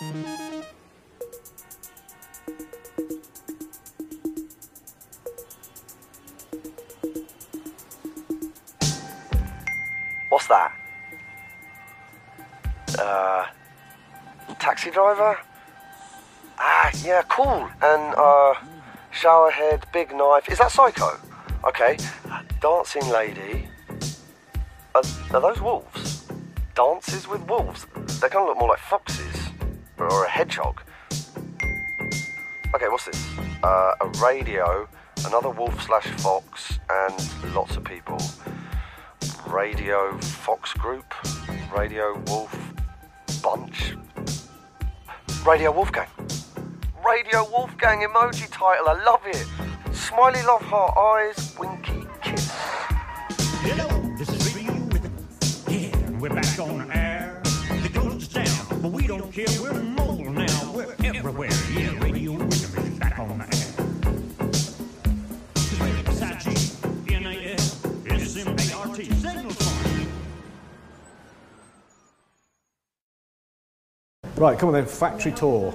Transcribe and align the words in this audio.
What's 0.00 0.12
that? 10.48 10.72
Uh, 12.98 13.44
taxi 14.58 14.90
driver? 14.90 15.38
Ah, 16.58 16.90
yeah, 17.04 17.20
cool. 17.28 17.68
And, 17.82 18.14
uh, 18.16 18.54
shower 19.10 19.50
head, 19.50 19.84
big 19.92 20.14
knife. 20.14 20.48
Is 20.48 20.56
that 20.60 20.72
Psycho? 20.72 21.18
Okay. 21.64 21.98
Dancing 22.62 23.06
lady. 23.10 23.68
Are, 24.94 25.02
are 25.34 25.40
those 25.42 25.60
wolves? 25.60 26.26
Dances 26.74 27.28
with 27.28 27.42
wolves? 27.42 27.84
They 28.22 28.30
kind 28.30 28.44
of 28.44 28.48
look 28.48 28.58
more 28.58 28.68
like 28.68 28.78
foxes. 28.78 29.19
Or 30.00 30.24
a 30.24 30.28
hedgehog. 30.30 30.80
Okay, 32.74 32.88
what's 32.88 33.04
this? 33.04 33.38
Uh, 33.62 33.92
a 34.00 34.06
radio, 34.22 34.88
another 35.26 35.50
wolf 35.50 35.78
slash 35.82 36.06
fox, 36.22 36.78
and 36.88 37.54
lots 37.54 37.76
of 37.76 37.84
people. 37.84 38.18
Radio 39.46 40.16
Fox 40.18 40.72
Group, 40.72 41.04
Radio 41.76 42.18
Wolf 42.28 42.56
Bunch, 43.42 43.94
Radio 45.46 45.70
Wolfgang. 45.70 46.08
Radio 47.06 47.44
Wolfgang 47.50 48.00
emoji 48.00 48.48
title, 48.50 48.88
I 48.88 49.02
love 49.04 49.20
it. 49.26 49.46
Smiley 49.92 50.42
love 50.44 50.62
heart 50.62 50.96
eyes, 50.96 51.54
winky 51.58 52.06
kiss. 52.22 52.50
Hello, 53.62 54.14
this 54.16 54.28
is 54.30 54.56
it. 54.56 54.62
Yeah, 55.68 56.10
we're 56.18 56.30
back 56.30 56.58
on 56.58 56.90
air. 56.92 57.19
But 58.80 58.92
we 58.92 59.06
don't 59.06 59.30
care. 59.32 59.46
We're 59.60 59.74
mobile 59.74 60.32
now. 60.32 60.72
We're 60.72 60.94
everywhere. 61.04 61.50
Yeah, 61.72 62.02
radio 62.02 62.32
rhythm 62.32 62.84
is 62.84 62.98
back 62.98 63.18
on 63.18 63.38
the 63.38 63.44
air. 63.44 63.50
S-I-G-N-A-S, 66.06 67.84
S-M-A-R-T, 68.06 69.04
signals 69.04 69.56
fine. 69.56 70.06
Right, 74.36 74.58
come 74.58 74.68
on 74.70 74.74
then, 74.74 74.86
factory 74.86 75.32
tour. 75.32 75.74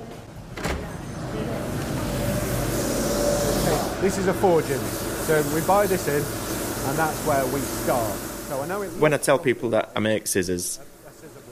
This 4.02 4.18
is 4.18 4.28
a 4.28 4.34
forging. 4.34 4.80
So 4.80 5.42
we 5.54 5.62
buy 5.62 5.86
this 5.86 6.08
in, 6.08 6.24
and 6.90 6.98
that's 6.98 7.20
where 7.26 7.46
we 7.48 7.60
start. 7.60 8.14
So 8.48 8.62
I 8.62 8.68
know 8.68 8.82
it. 8.82 8.90
When 8.94 9.14
I 9.14 9.18
tell 9.18 9.38
people 9.38 9.70
that 9.72 9.92
I 9.96 10.00
make 10.00 10.28
scissors, 10.28 10.80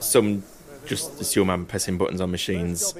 some 0.00 0.42
just 0.86 1.20
assume 1.20 1.50
I'm 1.50 1.66
pressing 1.66 1.98
buttons 1.98 2.20
on 2.20 2.30
machines. 2.30 2.94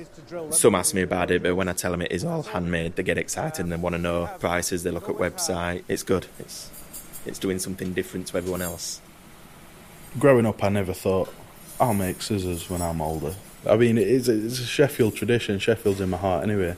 Some 0.51 0.75
ask 0.75 0.95
me 0.95 1.03
about 1.03 1.31
it, 1.31 1.43
but 1.43 1.55
when 1.55 1.69
I 1.69 1.73
tell 1.73 1.91
them 1.91 2.03
it 2.03 2.13
is 2.13 2.25
all 2.25 2.43
handmade, 2.43 2.97
they 2.97 3.03
get 3.03 3.19
excited 3.19 3.61
and 3.61 3.73
they 3.73 3.77
want 3.77 3.95
to 3.95 4.01
know 4.01 4.31
prices. 4.39 4.83
They 4.83 4.91
look 4.91 5.09
at 5.09 5.17
website. 5.17 5.85
It's 5.89 6.03
good. 6.03 6.27
It's 6.39 6.71
it's 7.27 7.39
doing 7.39 7.59
something 7.59 7.93
different 7.93 8.27
to 8.29 8.37
everyone 8.37 8.63
else. 8.63 9.01
Growing 10.19 10.47
up, 10.47 10.63
I 10.63 10.69
never 10.69 10.93
thought 10.93 11.33
I'll 11.81 11.95
make 11.95 12.23
scissors 12.23 12.69
when 12.71 12.83
I'm 12.83 13.01
older. 13.01 13.35
I 13.69 13.77
mean, 13.77 13.99
it 13.99 14.09
is 14.09 14.29
it's 14.29 14.61
a 14.61 14.65
Sheffield 14.67 15.15
tradition. 15.15 15.59
Sheffield's 15.59 16.01
in 16.01 16.11
my 16.11 16.19
heart 16.19 16.45
anyway. 16.45 16.77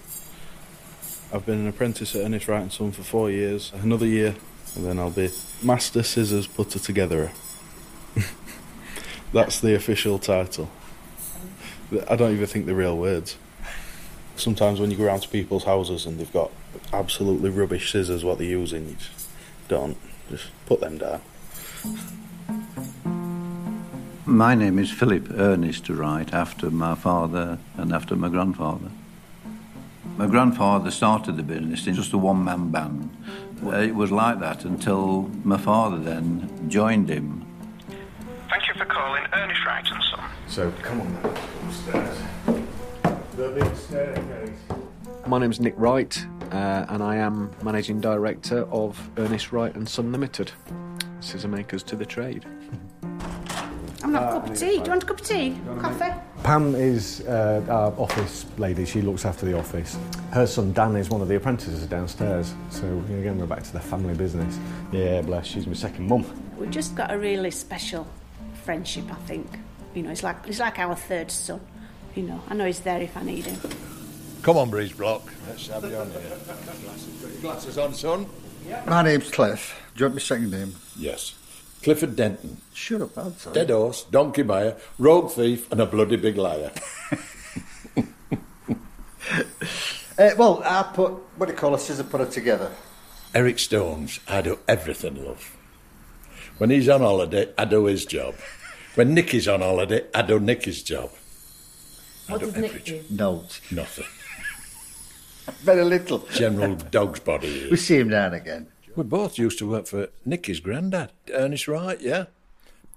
I've 1.32 1.44
been 1.44 1.58
an 1.58 1.68
apprentice 1.68 2.14
at 2.14 2.24
Ernest 2.24 2.46
Wright 2.46 2.62
and 2.62 2.72
Son 2.72 2.92
for 2.92 3.02
four 3.02 3.30
years. 3.30 3.72
Another 3.82 4.06
year, 4.06 4.36
and 4.76 4.86
then 4.86 4.98
I'll 4.98 5.10
be 5.10 5.30
master 5.62 6.02
scissors 6.02 6.46
putter 6.46 6.78
togetherer. 6.78 7.30
That's 9.32 9.58
the 9.60 9.74
official 9.74 10.18
title. 10.18 10.70
I 12.08 12.16
don't 12.16 12.32
even 12.32 12.46
think 12.46 12.66
they're 12.66 12.74
real 12.74 12.96
words. 12.96 13.36
Sometimes 14.36 14.80
when 14.80 14.90
you 14.90 14.96
go 14.96 15.04
around 15.04 15.20
to 15.20 15.28
people's 15.28 15.64
houses 15.64 16.04
and 16.04 16.18
they've 16.18 16.32
got 16.32 16.50
absolutely 16.92 17.50
rubbish 17.50 17.92
scissors, 17.92 18.24
what 18.24 18.38
they're 18.38 18.46
using, 18.46 18.88
you 18.88 18.96
just 18.96 19.28
don't. 19.68 19.96
Just 20.28 20.50
put 20.66 20.80
them 20.80 20.98
down. 20.98 21.20
My 24.26 24.56
name 24.56 24.80
is 24.80 24.90
Philip 24.90 25.28
Ernest 25.30 25.88
Wright, 25.88 26.34
after 26.34 26.68
my 26.68 26.96
father 26.96 27.58
and 27.76 27.92
after 27.92 28.16
my 28.16 28.28
grandfather. 28.28 28.90
My 30.16 30.26
grandfather 30.26 30.90
started 30.90 31.36
the 31.36 31.44
business 31.44 31.86
in 31.86 31.94
just 31.94 32.12
a 32.12 32.18
one 32.18 32.42
man 32.42 32.70
band. 32.70 33.16
Uh, 33.64 33.76
It 33.76 33.94
was 33.94 34.10
like 34.10 34.40
that 34.40 34.64
until 34.64 35.30
my 35.44 35.58
father 35.58 35.98
then 35.98 36.68
joined 36.68 37.08
him. 37.08 37.45
Thank 38.48 38.68
you 38.68 38.74
for 38.74 38.84
calling 38.84 39.24
Ernest 39.32 39.64
Wright 39.66 39.84
and 39.90 40.02
Son. 40.04 40.30
So 40.46 40.70
come 40.82 41.00
on 41.00 41.12
then, 41.14 41.36
upstairs. 41.66 42.18
The 43.36 43.48
big 43.50 43.76
staircase. 43.76 44.58
My 45.26 45.38
name's 45.38 45.58
Nick 45.58 45.74
Wright, 45.76 46.16
uh, 46.52 46.86
and 46.88 47.02
I 47.02 47.16
am 47.16 47.50
managing 47.62 48.00
director 48.00 48.62
of 48.70 49.10
Ernest 49.18 49.50
Wright 49.50 49.74
and 49.74 49.88
Son 49.88 50.12
Limited, 50.12 50.52
scissor 51.18 51.48
makers 51.48 51.82
to 51.84 51.96
the 51.96 52.06
trade. 52.06 52.46
I'm 54.04 54.12
not 54.12 54.22
a 54.22 54.40
cup 54.40 54.50
of 54.50 54.56
tea. 54.56 54.66
Do 54.78 54.84
you 54.84 54.90
want 54.90 55.02
a 55.02 55.06
cup 55.06 55.20
of 55.20 55.26
tea? 55.26 55.58
Coffee? 55.80 56.12
Pam 56.44 56.76
is 56.76 57.22
uh, 57.22 57.64
our 57.68 57.92
office 58.00 58.46
lady. 58.58 58.84
She 58.86 59.02
looks 59.02 59.24
after 59.24 59.44
the 59.44 59.58
office. 59.58 59.98
Her 60.30 60.46
son 60.46 60.72
Dan 60.72 60.94
is 60.94 61.10
one 61.10 61.20
of 61.20 61.26
the 61.26 61.34
apprentices 61.34 61.84
downstairs. 61.86 62.54
So 62.70 62.86
again, 62.86 63.38
we're 63.38 63.46
back 63.46 63.64
to 63.64 63.72
the 63.72 63.80
family 63.80 64.14
business. 64.14 64.56
Yeah, 64.92 65.22
bless. 65.22 65.46
She's 65.46 65.66
my 65.66 65.72
second 65.72 66.06
mum. 66.06 66.24
We've 66.56 66.70
just 66.70 66.94
got 66.94 67.12
a 67.12 67.18
really 67.18 67.50
special 67.50 68.06
friendship, 68.66 69.04
I 69.10 69.14
think. 69.26 69.46
You 69.94 70.02
know, 70.02 70.10
it's 70.10 70.22
like 70.22 70.36
it's 70.46 70.58
like 70.58 70.78
our 70.78 70.96
third 70.96 71.30
son. 71.30 71.60
You 72.14 72.24
know, 72.24 72.42
I 72.48 72.54
know 72.54 72.66
he's 72.66 72.80
there 72.80 73.00
if 73.00 73.16
I 73.16 73.22
need 73.22 73.46
him. 73.46 73.58
Come 74.42 74.58
on, 74.58 74.70
Breeze 74.70 74.92
Block. 74.92 75.22
Let's 75.48 75.68
have 75.68 75.84
you 75.84 75.96
on 75.96 76.10
here. 76.10 76.36
Glasses 77.40 77.78
on, 77.78 77.94
son? 77.94 78.26
My 78.86 79.02
name's 79.02 79.30
Cliff. 79.30 79.80
Do 79.94 80.00
you 80.00 80.06
want 80.06 80.16
my 80.16 80.20
second 80.20 80.50
name? 80.50 80.74
Yes. 80.98 81.34
Clifford 81.82 82.16
Denton. 82.16 82.60
Shut 82.74 83.02
up, 83.02 83.16
I'm 83.16 83.36
sorry. 83.36 83.54
Dead 83.54 83.70
horse, 83.70 84.04
donkey 84.04 84.42
buyer, 84.42 84.76
rogue 84.98 85.30
thief, 85.30 85.70
and 85.70 85.80
a 85.80 85.86
bloody 85.86 86.16
big 86.16 86.36
liar. 86.36 86.72
Uh, 87.96 88.02
well, 90.36 90.62
I 90.64 90.82
put, 90.94 91.12
what 91.36 91.46
do 91.46 91.52
you 91.52 91.58
call 91.58 91.74
a 91.74 91.78
scissor 91.78 92.04
putter 92.04 92.26
together? 92.26 92.72
Eric 93.34 93.58
Stones, 93.58 94.20
I 94.26 94.42
do 94.42 94.58
everything, 94.66 95.24
love. 95.24 95.55
When 96.58 96.70
he's 96.70 96.88
on 96.88 97.00
holiday, 97.00 97.52
I 97.58 97.64
do 97.66 97.84
his 97.84 98.06
job. 98.06 98.34
When 98.94 99.12
Nicky's 99.14 99.46
on 99.46 99.60
holiday, 99.60 100.04
I 100.14 100.22
do 100.22 100.40
Nicky's 100.40 100.82
job. 100.82 101.10
I 102.28 102.32
What 102.32 102.40
do 102.40 102.46
does 102.50 102.56
Nick 102.56 102.84
do? 102.84 102.98
job. 102.98 103.10
No, 103.10 103.44
Nothing. 103.70 104.06
very 105.62 105.84
little. 105.84 106.18
General 106.32 106.74
dog's 106.76 107.20
body. 107.20 107.68
We 107.70 107.76
see 107.76 107.98
him 107.98 108.08
now 108.08 108.26
and 108.26 108.34
again. 108.34 108.66
We 108.96 109.04
both 109.04 109.38
used 109.38 109.58
to 109.58 109.68
work 109.68 109.86
for 109.86 110.08
Nicky's 110.24 110.60
granddad, 110.60 111.12
Ernest 111.32 111.68
Wright, 111.68 112.00
yeah? 112.00 112.24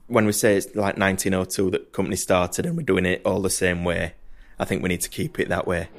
When 0.07 0.25
we 0.25 0.31
say 0.31 0.55
it's 0.55 0.67
like 0.67 0.97
1902 0.97 1.69
that 1.71 1.91
company 1.91 2.15
started 2.15 2.65
and 2.65 2.77
we're 2.77 2.83
doing 2.83 3.05
it 3.05 3.21
all 3.25 3.41
the 3.41 3.49
same 3.49 3.83
way, 3.83 4.13
I 4.57 4.63
think 4.65 4.81
we 4.81 4.89
need 4.89 5.01
to 5.01 5.09
keep 5.09 5.37
it 5.39 5.49
that 5.49 5.67
way. 5.67 5.89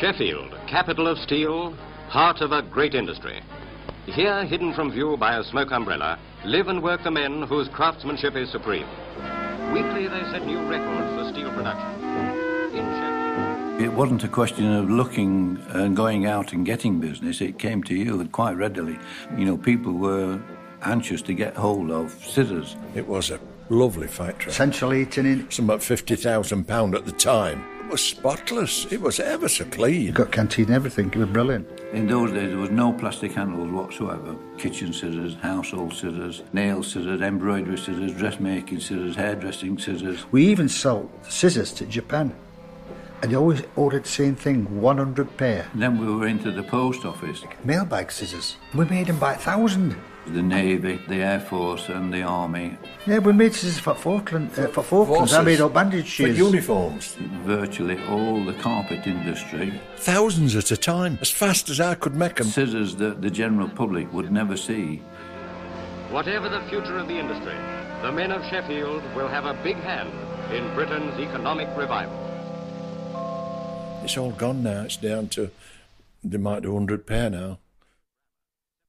Sheffield, 0.00 0.52
capital 0.68 1.06
of 1.06 1.16
steel, 1.18 1.72
heart 2.08 2.40
of 2.40 2.50
a 2.50 2.60
great 2.62 2.94
industry. 2.94 3.40
Here, 4.06 4.44
hidden 4.44 4.74
from 4.74 4.92
view 4.92 5.16
by 5.16 5.38
a 5.38 5.44
smoke 5.44 5.72
umbrella, 5.72 6.18
live 6.44 6.68
and 6.68 6.82
work 6.82 7.02
the 7.02 7.10
men 7.10 7.42
whose 7.42 7.68
craftsmanship 7.68 8.36
is 8.36 8.50
supreme. 8.50 8.86
Weekly, 9.72 10.08
they 10.08 10.20
set 10.30 10.44
new 10.44 10.60
records 10.68 11.14
for 11.16 11.32
steel 11.32 11.50
production. 11.50 12.04
In 12.76 13.82
It 13.82 13.92
wasn't 13.92 14.22
a 14.22 14.28
question 14.28 14.72
of 14.74 14.90
looking 14.90 15.58
and 15.70 15.96
going 15.96 16.26
out 16.26 16.52
and 16.52 16.66
getting 16.66 17.00
business, 17.00 17.40
it 17.40 17.58
came 17.58 17.82
to 17.84 17.94
you 17.94 18.22
quite 18.26 18.58
readily. 18.58 18.98
You 19.38 19.46
know, 19.46 19.56
people 19.56 19.94
were 19.94 20.38
anxious 20.82 21.22
to 21.22 21.32
get 21.32 21.56
hold 21.56 21.90
of 21.90 22.12
scissors. 22.12 22.76
It 22.94 23.08
was 23.08 23.30
a 23.30 23.40
lovely 23.70 24.06
factory. 24.06 24.52
Central 24.52 24.90
heating 24.90 25.24
in. 25.24 25.50
Some 25.50 25.64
about 25.64 25.80
£50,000 25.80 26.94
at 26.94 27.06
the 27.06 27.12
time. 27.12 27.64
It 27.84 27.90
was 27.90 28.02
spotless. 28.02 28.90
It 28.90 29.02
was 29.02 29.20
ever 29.20 29.46
so 29.46 29.66
clean. 29.66 30.00
You 30.00 30.12
Got 30.12 30.32
canteen 30.32 30.70
everything. 30.70 31.08
It 31.08 31.16
was 31.16 31.28
brilliant. 31.28 31.68
In 31.92 32.06
those 32.06 32.32
days, 32.32 32.48
there 32.48 32.58
was 32.58 32.70
no 32.70 32.94
plastic 32.94 33.32
handles 33.32 33.70
whatsoever. 33.70 34.34
Kitchen 34.56 34.90
scissors, 34.90 35.34
household 35.34 35.92
scissors, 35.92 36.42
nail 36.54 36.82
scissors, 36.82 37.20
embroidery 37.20 37.76
scissors, 37.76 38.14
dressmaking 38.14 38.80
scissors, 38.80 39.14
hairdressing 39.16 39.78
scissors. 39.78 40.24
We 40.32 40.46
even 40.46 40.66
sold 40.66 41.10
scissors 41.28 41.74
to 41.74 41.84
Japan. 41.84 42.34
And 43.20 43.30
you 43.30 43.38
always 43.38 43.62
ordered 43.76 44.04
the 44.04 44.08
same 44.08 44.34
thing, 44.34 44.80
100 44.80 45.36
pair. 45.36 45.66
Then 45.74 45.98
we 45.98 46.10
were 46.10 46.26
into 46.26 46.52
the 46.52 46.62
post 46.62 47.04
office, 47.04 47.44
Mailbag 47.64 48.10
scissors. 48.10 48.56
We 48.74 48.86
made 48.86 49.08
them 49.08 49.18
by 49.18 49.34
a 49.34 49.38
thousand. 49.38 49.94
The 50.26 50.42
Navy, 50.42 51.00
the 51.08 51.16
Air 51.16 51.40
Force, 51.40 51.88
and 51.88 52.12
the 52.12 52.22
Army. 52.22 52.76
Yeah, 53.06 53.18
we 53.18 53.32
made 53.32 53.54
scissors 53.54 53.78
for 53.78 53.94
Falkland. 53.94 54.50
Uh, 54.58 54.68
for 54.68 54.82
Falklands. 54.82 55.32
I 55.32 55.42
made 55.42 55.60
up 55.60 55.74
bandage 55.74 56.16
For 56.16 56.28
uniforms. 56.28 57.14
Virtually 57.44 58.02
all 58.08 58.44
the 58.44 58.54
carpet 58.54 59.06
industry. 59.06 59.80
Thousands 59.96 60.56
at 60.56 60.70
a 60.70 60.76
time, 60.76 61.18
as 61.20 61.30
fast 61.30 61.68
as 61.68 61.80
I 61.80 61.94
could 61.94 62.14
make 62.14 62.36
them. 62.36 62.46
Scissors 62.46 62.96
that 62.96 63.22
the 63.22 63.30
general 63.30 63.68
public 63.68 64.12
would 64.12 64.32
never 64.32 64.56
see. 64.56 65.02
Whatever 66.10 66.48
the 66.48 66.62
future 66.68 66.98
of 66.98 67.08
the 67.08 67.18
industry, 67.18 67.56
the 68.02 68.12
men 68.12 68.30
of 68.30 68.42
Sheffield 68.50 69.02
will 69.14 69.28
have 69.28 69.44
a 69.44 69.54
big 69.62 69.76
hand 69.76 70.10
in 70.52 70.74
Britain's 70.74 71.18
economic 71.18 71.68
revival. 71.76 72.20
It's 74.04 74.16
all 74.16 74.32
gone 74.32 74.62
now. 74.62 74.82
It's 74.82 74.96
down 74.96 75.28
to 75.28 75.50
they 76.22 76.38
might 76.38 76.62
do 76.62 76.74
hundred 76.74 77.06
pair 77.06 77.30
now. 77.30 77.58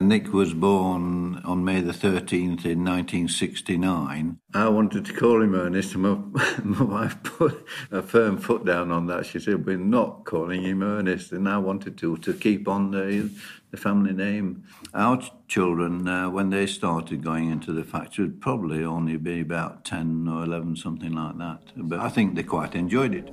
Nick 0.02 0.34
was 0.34 0.54
born 0.54 1.42
on 1.46 1.64
May 1.64 1.80
the 1.80 1.94
13th 1.94 2.66
in 2.66 2.84
1969. 2.84 4.40
I 4.54 4.68
wanted 4.68 5.06
to 5.06 5.14
call 5.14 5.42
him 5.42 5.56
Ernest, 5.56 5.96
and 5.96 6.04
my, 6.04 6.16
my 6.64 6.84
wife 6.84 7.24
put 7.24 7.66
a 7.92 8.02
firm 8.02 8.38
foot 8.38 8.66
down 8.66 8.92
on 8.92 9.08
that. 9.08 9.26
She 9.26 9.40
said, 9.40 9.66
We're 9.66 9.78
not 9.78 10.26
calling 10.26 10.64
him 10.64 10.84
Ernest, 10.84 11.32
and 11.32 11.48
I 11.48 11.60
wanted 11.60 11.98
to, 12.00 12.18
to 12.18 12.34
keep 12.34 12.68
on 12.68 12.92
the, 12.92 13.32
the 13.72 13.78
family 13.78 14.12
name. 14.12 14.66
Our 14.94 15.22
children, 15.48 16.06
uh, 16.10 16.30
when 16.30 16.50
they 16.50 16.68
started 16.68 17.24
going 17.24 17.50
into 17.50 17.72
the 17.72 17.86
factory, 17.86 18.26
would 18.26 18.42
probably 18.42 18.84
only 18.84 19.16
be 19.16 19.40
about 19.40 19.86
10 19.86 20.28
or 20.28 20.44
11, 20.44 20.76
something 20.76 21.14
like 21.14 21.38
that. 21.38 21.62
But 21.78 22.02
I 22.02 22.10
think 22.10 22.36
they 22.36 22.44
quite 22.44 22.76
enjoyed 22.76 23.16
it. 23.16 23.28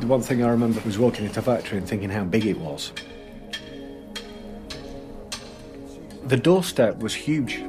The 0.00 0.06
one 0.08 0.22
thing 0.22 0.42
I 0.42 0.48
remember 0.48 0.80
was 0.84 0.98
walking 0.98 1.24
into 1.24 1.36
the 1.36 1.42
factory 1.42 1.78
and 1.78 1.88
thinking 1.88 2.10
how 2.10 2.24
big 2.24 2.46
it 2.46 2.58
was. 2.58 2.92
The 6.30 6.36
doorstep 6.36 7.00
was 7.00 7.12
huge. 7.12 7.60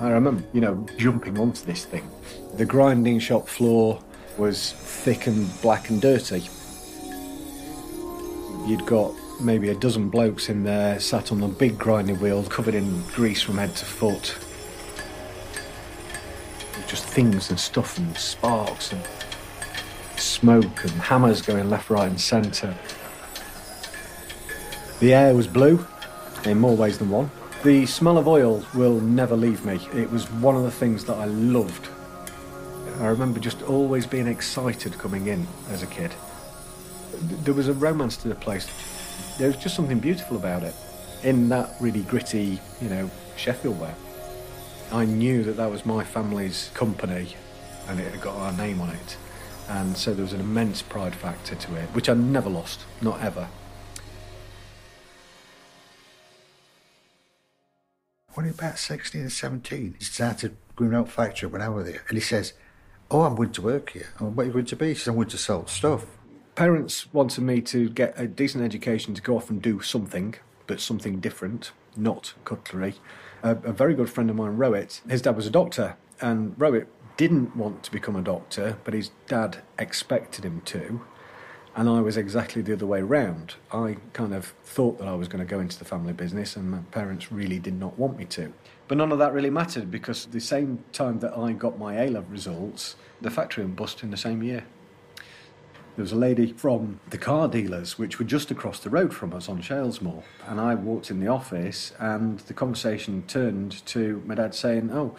I 0.00 0.10
remember, 0.10 0.42
you 0.52 0.60
know, 0.60 0.84
jumping 0.96 1.38
onto 1.38 1.64
this 1.64 1.84
thing. 1.84 2.10
The 2.56 2.64
grinding 2.64 3.20
shop 3.20 3.46
floor 3.46 4.02
was 4.36 4.72
thick 4.72 5.28
and 5.28 5.48
black 5.62 5.88
and 5.88 6.02
dirty. 6.02 6.48
You'd 8.66 8.84
got 8.84 9.14
maybe 9.40 9.68
a 9.68 9.76
dozen 9.76 10.08
blokes 10.10 10.48
in 10.48 10.64
there 10.64 10.98
sat 10.98 11.30
on 11.30 11.38
the 11.38 11.46
big 11.46 11.78
grinding 11.78 12.18
wheel 12.18 12.42
covered 12.42 12.74
in 12.74 13.00
grease 13.14 13.42
from 13.42 13.58
head 13.58 13.76
to 13.76 13.84
foot. 13.84 14.36
Just 16.88 17.04
things 17.04 17.48
and 17.50 17.60
stuff 17.60 17.96
and 17.96 18.18
sparks 18.18 18.90
and 18.90 19.02
smoke 20.16 20.82
and 20.82 20.90
hammers 20.94 21.42
going 21.42 21.70
left, 21.70 21.90
right, 21.90 22.10
and 22.10 22.20
centre. 22.20 22.74
The 24.98 25.14
air 25.14 25.32
was 25.32 25.46
blue 25.46 25.86
in 26.44 26.58
more 26.58 26.76
ways 26.76 26.98
than 26.98 27.10
one. 27.10 27.30
The 27.64 27.86
smell 27.86 28.18
of 28.18 28.28
oil 28.28 28.64
will 28.72 29.00
never 29.00 29.34
leave 29.34 29.64
me. 29.64 29.80
It 29.92 30.08
was 30.12 30.30
one 30.30 30.54
of 30.54 30.62
the 30.62 30.70
things 30.70 31.04
that 31.06 31.16
I 31.16 31.24
loved. 31.24 31.88
I 33.00 33.08
remember 33.08 33.40
just 33.40 33.62
always 33.62 34.06
being 34.06 34.28
excited 34.28 34.96
coming 34.96 35.26
in 35.26 35.44
as 35.70 35.82
a 35.82 35.88
kid. 35.88 36.12
There 37.42 37.54
was 37.54 37.66
a 37.66 37.72
romance 37.72 38.16
to 38.18 38.28
the 38.28 38.36
place. 38.36 38.70
There 39.38 39.48
was 39.48 39.56
just 39.56 39.74
something 39.74 39.98
beautiful 39.98 40.36
about 40.36 40.62
it. 40.62 40.74
In 41.24 41.48
that 41.48 41.74
really 41.80 42.02
gritty, 42.02 42.60
you 42.80 42.88
know, 42.88 43.10
Sheffield 43.36 43.80
way. 43.80 43.92
I 44.92 45.04
knew 45.04 45.42
that 45.42 45.56
that 45.56 45.68
was 45.68 45.84
my 45.84 46.04
family's 46.04 46.70
company 46.74 47.34
and 47.88 47.98
it 47.98 48.12
had 48.12 48.20
got 48.20 48.36
our 48.36 48.52
name 48.52 48.80
on 48.80 48.90
it. 48.90 49.16
And 49.68 49.96
so 49.96 50.14
there 50.14 50.24
was 50.24 50.32
an 50.32 50.40
immense 50.40 50.80
pride 50.80 51.14
factor 51.14 51.56
to 51.56 51.74
it, 51.74 51.88
which 51.88 52.08
I 52.08 52.14
never 52.14 52.48
lost, 52.48 52.82
not 53.02 53.20
ever. 53.20 53.48
Was 58.38 58.50
about 58.50 58.78
16 58.78 59.20
and 59.20 59.32
17, 59.32 59.96
he 59.98 60.04
started 60.04 60.56
out 60.80 61.10
factory 61.10 61.48
when 61.48 61.60
I 61.60 61.68
was 61.68 61.86
there. 61.86 62.04
And 62.08 62.16
he 62.16 62.20
says, 62.20 62.52
Oh, 63.10 63.22
I'm 63.22 63.34
going 63.34 63.50
to 63.50 63.62
work 63.62 63.90
here. 63.90 64.10
Oh, 64.20 64.26
what 64.26 64.44
are 64.44 64.46
you 64.46 64.52
going 64.52 64.64
to 64.66 64.76
be? 64.76 64.88
He 64.90 64.94
says, 64.94 65.08
I'm 65.08 65.16
going 65.16 65.26
to 65.26 65.36
sell 65.36 65.66
stuff. 65.66 66.06
Parents 66.54 67.12
wanted 67.12 67.40
me 67.40 67.60
to 67.62 67.88
get 67.88 68.14
a 68.16 68.28
decent 68.28 68.62
education 68.62 69.12
to 69.14 69.22
go 69.22 69.36
off 69.36 69.50
and 69.50 69.60
do 69.60 69.80
something, 69.80 70.36
but 70.68 70.80
something 70.80 71.18
different, 71.18 71.72
not 71.96 72.34
cutlery. 72.44 72.94
A, 73.42 73.56
a 73.56 73.72
very 73.72 73.94
good 73.94 74.08
friend 74.08 74.30
of 74.30 74.36
mine, 74.36 74.56
Rowett, 74.56 75.00
his 75.08 75.20
dad 75.20 75.34
was 75.34 75.48
a 75.48 75.50
doctor, 75.50 75.96
and 76.20 76.54
Rowett 76.56 76.86
didn't 77.16 77.56
want 77.56 77.82
to 77.82 77.90
become 77.90 78.14
a 78.14 78.22
doctor, 78.22 78.78
but 78.84 78.94
his 78.94 79.10
dad 79.26 79.58
expected 79.80 80.44
him 80.44 80.60
to. 80.66 81.00
And 81.78 81.88
I 81.88 82.00
was 82.00 82.16
exactly 82.16 82.60
the 82.60 82.72
other 82.72 82.86
way 82.86 83.02
round. 83.02 83.54
I 83.70 83.98
kind 84.12 84.34
of 84.34 84.46
thought 84.64 84.98
that 84.98 85.06
I 85.06 85.14
was 85.14 85.28
going 85.28 85.46
to 85.46 85.48
go 85.48 85.60
into 85.60 85.78
the 85.78 85.84
family 85.84 86.12
business, 86.12 86.56
and 86.56 86.72
my 86.72 86.78
parents 86.90 87.30
really 87.30 87.60
did 87.60 87.78
not 87.78 87.96
want 87.96 88.18
me 88.18 88.24
to. 88.24 88.52
But 88.88 88.98
none 88.98 89.12
of 89.12 89.20
that 89.20 89.32
really 89.32 89.48
mattered 89.48 89.88
because 89.88 90.26
the 90.26 90.40
same 90.40 90.82
time 90.92 91.20
that 91.20 91.38
I 91.38 91.52
got 91.52 91.78
my 91.78 92.02
A 92.02 92.10
level 92.10 92.32
results, 92.32 92.96
the 93.20 93.30
factory 93.30 93.64
bust 93.66 94.02
in 94.02 94.10
the 94.10 94.16
same 94.16 94.42
year. 94.42 94.64
There 95.94 96.02
was 96.02 96.10
a 96.10 96.16
lady 96.16 96.52
from 96.52 96.98
the 97.10 97.16
car 97.16 97.46
dealers, 97.46 97.96
which 97.96 98.18
were 98.18 98.24
just 98.24 98.50
across 98.50 98.80
the 98.80 98.90
road 98.90 99.14
from 99.14 99.32
us 99.32 99.48
on 99.48 99.60
Shalesmoor, 99.60 100.24
and 100.48 100.60
I 100.60 100.74
walked 100.74 101.12
in 101.12 101.20
the 101.20 101.28
office, 101.28 101.92
and 102.00 102.40
the 102.40 102.54
conversation 102.54 103.22
turned 103.28 103.86
to 103.86 104.20
my 104.26 104.34
dad 104.34 104.52
saying, 104.52 104.90
"Oh, 104.92 105.14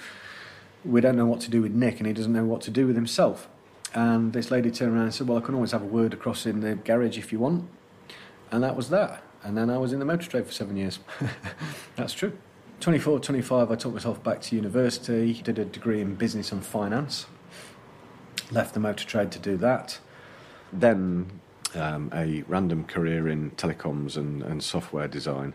we 0.84 1.00
don't 1.00 1.16
know 1.16 1.26
what 1.26 1.40
to 1.40 1.50
do 1.50 1.62
with 1.62 1.72
Nick, 1.72 2.00
and 2.00 2.08
he 2.08 2.12
doesn't 2.12 2.34
know 2.34 2.44
what 2.44 2.60
to 2.64 2.70
do 2.70 2.86
with 2.86 2.98
himself." 2.98 3.48
And 3.94 4.34
this 4.34 4.52
lady 4.52 4.72
turned 4.72 4.94
around 4.94 5.04
and 5.04 5.14
said, 5.14 5.28
Well, 5.28 5.38
I 5.38 5.42
can 5.42 5.56
always 5.56 5.72
have 5.72 5.82
a 5.82 5.86
word 5.86 6.14
across 6.14 6.46
in 6.46 6.62
the 6.62 6.76
garage 6.76 7.18
if 7.18 7.32
you 7.32 7.40
want. 7.40 7.68
And 8.52 8.64
that 8.64 8.76
was 8.76 8.90
that. 8.90 9.24
And 9.44 9.58
then 9.58 9.70
I 9.70 9.78
was 9.78 9.94
in 9.94 10.00
the 10.00 10.06
motor 10.06 10.30
trade 10.30 10.46
for 10.46 10.52
seven 10.52 10.76
years. 10.76 11.00
That's 11.96 12.14
true. 12.14 12.38
24, 12.80 13.20
25, 13.20 13.72
I 13.72 13.76
took 13.76 13.94
myself 13.94 14.24
back 14.24 14.42
to 14.42 14.56
university, 14.56 15.34
did 15.34 15.60
a 15.60 15.66
degree 15.66 16.00
in 16.00 16.16
business 16.16 16.52
and 16.52 16.66
finance, 16.66 17.26
left 18.52 18.74
the 18.74 18.80
motor 18.80 19.06
trade 19.06 19.32
to 19.32 19.40
do 19.40 19.58
that. 19.58 20.00
Then 20.72 21.42
um, 21.76 22.10
a 22.14 22.44
random 22.48 22.86
career 22.86 23.28
in 23.28 23.52
telecoms 23.52 24.16
and, 24.16 24.42
and 24.44 24.64
software 24.64 25.08
design. 25.08 25.54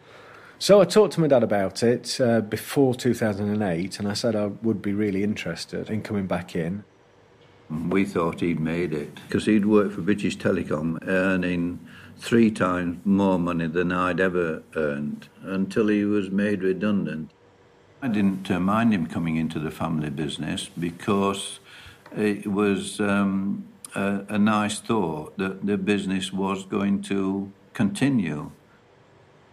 So 0.58 0.80
I 0.80 0.84
talked 0.84 1.14
to 1.14 1.20
my 1.20 1.26
dad 1.26 1.42
about 1.42 1.82
it 1.82 2.20
uh, 2.20 2.40
before 2.40 2.94
2008, 2.94 3.98
and 3.98 4.08
I 4.08 4.12
said 4.12 4.36
I 4.36 4.46
would 4.46 4.80
be 4.80 4.92
really 4.92 5.22
interested 5.22 5.90
in 5.90 6.02
coming 6.02 6.26
back 6.26 6.54
in. 6.54 6.84
We 7.70 8.04
thought 8.04 8.40
he'd 8.40 8.60
made 8.60 8.92
it 8.92 9.14
because 9.26 9.46
he'd 9.46 9.64
worked 9.64 9.94
for 9.94 10.02
British 10.02 10.36
Telecom, 10.36 10.98
earning 11.06 11.80
three 12.18 12.50
times 12.50 12.98
more 13.04 13.38
money 13.38 13.66
than 13.66 13.90
I'd 13.90 14.20
ever 14.20 14.62
earned 14.76 15.28
until 15.42 15.88
he 15.88 16.04
was 16.04 16.30
made 16.30 16.62
redundant. 16.62 17.30
I 18.02 18.08
didn't 18.08 18.50
uh, 18.50 18.60
mind 18.60 18.92
him 18.92 19.06
coming 19.06 19.36
into 19.36 19.58
the 19.58 19.70
family 19.70 20.10
business 20.10 20.68
because 20.78 21.58
it 22.14 22.46
was 22.46 23.00
um, 23.00 23.66
a, 23.94 24.24
a 24.28 24.38
nice 24.38 24.78
thought 24.78 25.36
that 25.38 25.66
the 25.66 25.78
business 25.78 26.32
was 26.32 26.64
going 26.64 27.00
to 27.02 27.50
continue. 27.72 28.50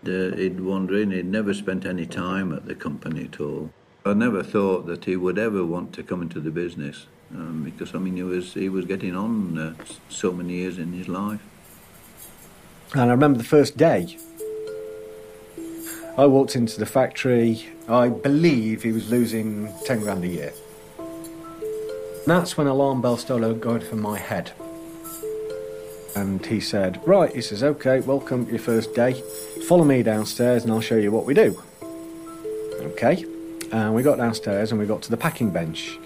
Uh, 0.05 0.35
he'd 0.35 0.59
wander 0.59 0.99
in, 0.99 1.11
he'd 1.11 1.25
never 1.25 1.53
spent 1.53 1.85
any 1.85 2.05
time 2.05 2.51
at 2.51 2.65
the 2.65 2.75
company 2.75 3.25
at 3.31 3.39
all. 3.39 3.71
I 4.05 4.13
never 4.13 4.43
thought 4.43 4.85
that 4.87 5.05
he 5.05 5.15
would 5.15 5.37
ever 5.37 5.63
want 5.63 5.93
to 5.93 6.03
come 6.03 6.21
into 6.21 6.39
the 6.39 6.51
business 6.51 7.06
um, 7.35 7.64
because 7.64 7.95
I 7.95 8.00
mean 8.00 8.16
he 8.16 8.23
was 8.23 8.54
he 8.54 8.69
was 8.69 8.85
getting 8.85 9.16
on 9.16 9.57
uh, 9.57 9.73
so 10.09 10.31
many 10.31 10.54
years 10.56 10.78
in 10.78 10.94
his 10.94 11.07
life. 11.07 11.42
And 12.94 13.04
I 13.04 13.11
remember 13.14 13.38
the 13.38 13.45
first 13.45 13.78
day. 13.78 14.18
I 16.18 16.26
walked 16.26 16.57
into 16.57 16.78
the 16.78 16.85
factory. 16.85 17.69
I 17.88 18.09
believe 18.09 18.83
he 18.83 18.92
was 18.92 19.09
losing 19.09 19.73
10 19.85 20.02
grand 20.02 20.26
a 20.26 20.28
year. 20.28 20.54
That's 22.28 22.57
when 22.57 22.68
alarm 22.68 23.02
bells 23.02 23.21
started 23.21 23.61
going 23.61 23.81
for 23.81 23.95
my 23.95 24.18
head. 24.18 24.52
And 26.16 26.45
he 26.45 26.59
said, 26.59 27.02
Right, 27.07 27.33
he 27.33 27.42
says, 27.42 27.64
OK, 27.64 28.02
welcome 28.02 28.47
your 28.50 28.59
first 28.59 28.94
day. 28.94 29.23
Follow 29.68 29.85
me 29.85 30.04
downstairs 30.04 30.64
and 30.64 30.73
I'll 30.73 30.81
show 30.81 30.97
you 30.97 31.11
what 31.11 31.26
we 31.26 31.33
do. 31.33 31.61
OK. 32.81 33.26
And 33.71 33.95
we 33.95 34.04
got 34.04 34.18
downstairs 34.18 34.71
and 34.71 34.81
we 34.81 34.85
got 34.85 35.02
to 35.04 35.11
the 35.11 35.18
packing 35.18 35.50
bench. 35.50 35.97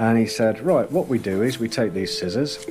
And 0.00 0.16
he 0.16 0.26
said, 0.26 0.62
Right, 0.62 0.90
what 0.90 1.08
we 1.08 1.18
do 1.18 1.42
is 1.42 1.58
we 1.58 1.68
take 1.68 1.92
these 1.92 2.16
scissors 2.16 2.64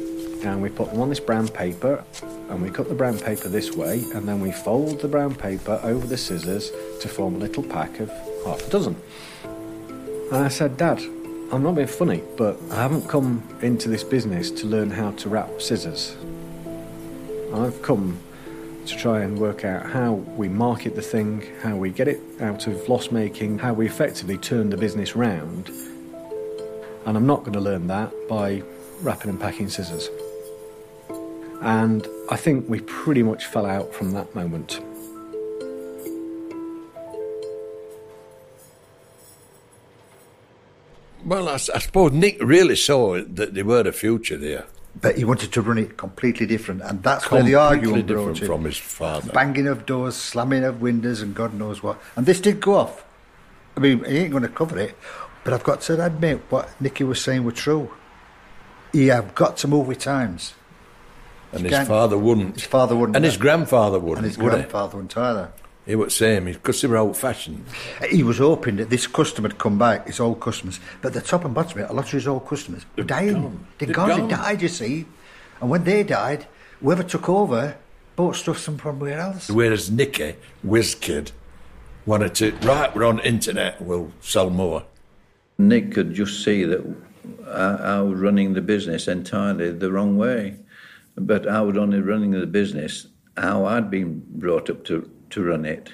and 0.44 0.64
we 0.64 0.70
put 0.70 0.90
them 0.90 1.00
on 1.00 1.10
this 1.10 1.20
brown 1.20 1.48
paper 1.48 2.04
and 2.50 2.60
we 2.60 2.72
cut 2.72 2.90
the 2.90 2.96
brown 2.96 3.20
paper 3.20 3.48
this 3.50 3.72
way 3.72 4.04
and 4.16 4.28
then 4.28 4.42
we 4.42 4.52
fold 4.52 5.00
the 5.00 5.08
brown 5.08 5.36
paper 5.36 5.80
over 5.84 6.08
the 6.08 6.18
scissors 6.18 6.72
to 7.02 7.08
form 7.08 7.36
a 7.36 7.38
little 7.38 7.62
pack 7.62 8.00
of 8.00 8.10
half 8.46 8.68
a 8.68 8.70
dozen. 8.72 8.96
And 9.44 10.38
I 10.38 10.48
said, 10.48 10.76
Dad, 10.76 11.00
I'm 11.52 11.62
not 11.62 11.76
being 11.76 11.88
funny, 11.88 12.24
but 12.36 12.58
I 12.72 12.78
haven't 12.78 13.08
come 13.08 13.44
into 13.62 13.90
this 13.90 14.04
business 14.04 14.50
to 14.50 14.66
learn 14.66 14.90
how 14.90 15.12
to 15.12 15.30
wrap 15.30 15.62
scissors. 15.62 16.18
I've 17.54 17.80
come 17.84 18.20
to 18.88 18.98
try 18.98 19.22
and 19.22 19.38
work 19.38 19.66
out 19.66 19.86
how 19.86 20.14
we 20.14 20.50
market 20.50 20.96
the 20.96 21.04
thing, 21.04 21.44
how 21.62 21.76
we 21.76 21.92
get 21.92 22.08
it 22.08 22.22
out 22.42 22.66
of 22.66 22.90
loss 22.90 23.12
making, 23.12 23.60
how 23.60 23.74
we 23.74 23.86
effectively 23.86 24.40
turn 24.40 24.72
the 24.72 24.78
business 24.78 25.16
round. 25.16 25.70
And 27.06 27.18
I'm 27.18 27.26
not 27.26 27.40
going 27.40 27.54
to 27.54 27.60
learn 27.60 27.88
that 27.88 28.12
by 28.28 28.62
wrapping 29.02 29.30
and 29.30 29.40
packing 29.40 29.70
scissors. 29.70 30.10
And 31.62 32.08
I 32.30 32.36
think 32.36 32.70
we 32.70 32.80
pretty 32.82 33.24
much 33.24 33.46
fell 33.46 33.66
out 33.66 33.94
from 33.94 34.12
that 34.12 34.34
moment. 34.36 34.80
Well, 41.26 41.50
I 41.50 41.58
suppose 41.58 42.12
Nick 42.12 42.42
really 42.42 42.76
saw 42.76 43.22
that 43.22 43.54
there 43.54 43.66
were 43.66 43.82
a 43.82 43.92
future 43.92 44.38
there. 44.38 44.66
But 45.00 45.18
he 45.18 45.26
wanted 45.26 45.52
to 45.54 45.62
run 45.62 45.78
it 45.78 45.98
completely 45.98 46.46
different, 46.46 46.82
and 46.82 47.04
that's 47.04 47.30
where 47.30 47.44
the 47.44 47.56
argument 47.56 48.08
Completely 48.08 48.14
broke 48.14 48.34
different 48.34 48.42
in. 48.42 48.48
from 48.48 48.66
his 48.66 48.78
father. 48.78 49.32
Banging 49.32 49.68
of 49.68 49.86
doors, 49.86 50.16
slamming 50.16 50.64
of 50.64 50.82
windows, 50.82 51.22
and 51.22 51.36
God 51.36 51.54
knows 51.54 51.84
what. 51.84 52.02
And 52.16 52.26
this 52.26 52.40
did 52.40 52.60
go 52.60 52.76
off. 52.76 53.06
I 53.78 53.82
mean, 53.82 54.04
he 54.04 54.18
ain't 54.18 54.32
going 54.32 54.44
to 54.44 54.50
cover 54.50 54.78
it, 54.80 54.98
but 55.50 55.56
I've 55.56 55.64
got 55.64 55.82
to 55.82 56.06
admit 56.06 56.42
what 56.52 56.80
Nicky 56.80 57.04
was 57.04 57.20
saying 57.20 57.44
were 57.44 57.52
true. 57.52 57.92
He 58.94 59.08
have 59.08 59.34
got 59.34 59.58
to 59.58 59.68
move 59.68 59.88
with 59.88 59.98
times. 59.98 60.54
And 61.52 61.66
his 61.66 61.88
father 61.88 62.20
wouldn't. 62.20 62.54
His 62.54 62.66
father 62.66 62.96
wouldn't. 62.96 63.16
And 63.16 63.26
his 63.26 63.36
grandfather 63.36 64.00
wouldn't. 64.00 64.20
And 64.20 64.28
his 64.28 64.38
grandfather 64.38 64.98
wouldn't 64.98 65.18
either. 65.18 65.52
He 65.88 65.96
would 65.96 66.12
same 66.12 66.46
because 66.46 66.80
they 66.84 66.88
were 66.88 66.98
old 66.98 67.18
fashioned. 67.18 67.66
He 68.12 68.22
was 68.22 68.38
hoping 68.38 68.76
that 68.76 68.92
this 68.92 69.08
customer 69.08 69.48
would 69.48 69.58
come 69.58 69.80
back, 69.80 70.06
his 70.06 70.20
old 70.20 70.40
customers. 70.40 70.80
But 71.02 71.14
the 71.14 71.22
top 71.22 71.46
and 71.46 71.56
bottom 71.56 71.80
of 71.80 71.86
it, 71.86 71.90
a 71.90 71.94
lot 71.94 72.06
of 72.06 72.12
his 72.12 72.28
old 72.28 72.48
customers 72.48 72.86
were 72.96 73.04
dying. 73.04 73.34
gone. 73.34 73.68
They'd 73.80 73.92
gone, 73.92 74.10
gone. 74.10 74.28
they 74.28 74.36
died, 74.36 74.62
you 74.62 74.68
see. 74.68 75.08
And 75.62 75.72
when 75.72 75.84
they 75.84 76.04
died, 76.04 76.46
whoever 76.80 77.02
took 77.02 77.28
over 77.28 77.76
bought 78.16 78.36
stuff 78.36 78.60
from 78.60 78.78
somewhere 78.78 79.18
else. 79.18 79.50
Whereas 79.50 79.90
Nicky, 79.90 80.36
whiz 80.62 80.94
kid, 80.94 81.32
wanted 82.06 82.36
to 82.36 82.52
right, 82.58 82.96
we're 82.96 83.06
on 83.06 83.20
internet, 83.22 83.82
we'll 83.82 84.12
sell 84.22 84.52
more. 84.52 84.84
Nick 85.60 85.92
could 85.92 86.14
just 86.14 86.44
see 86.44 86.64
that 86.64 86.82
I, 87.46 87.98
I 87.98 88.02
was 88.02 88.20
running 88.20 88.54
the 88.54 88.62
business 88.62 89.08
entirely 89.08 89.72
the 89.72 89.92
wrong 89.92 90.18
way. 90.18 90.58
But 91.16 91.48
I 91.48 91.62
was 91.62 91.78
only 91.78 92.00
running 92.00 92.32
the 92.32 92.48
business 92.48 93.08
how 93.36 93.66
I'd 93.66 93.92
been 93.92 94.24
brought 94.28 94.70
up 94.70 94.86
to, 94.86 95.10
to 95.32 95.44
run 95.44 95.66
it. 95.66 95.94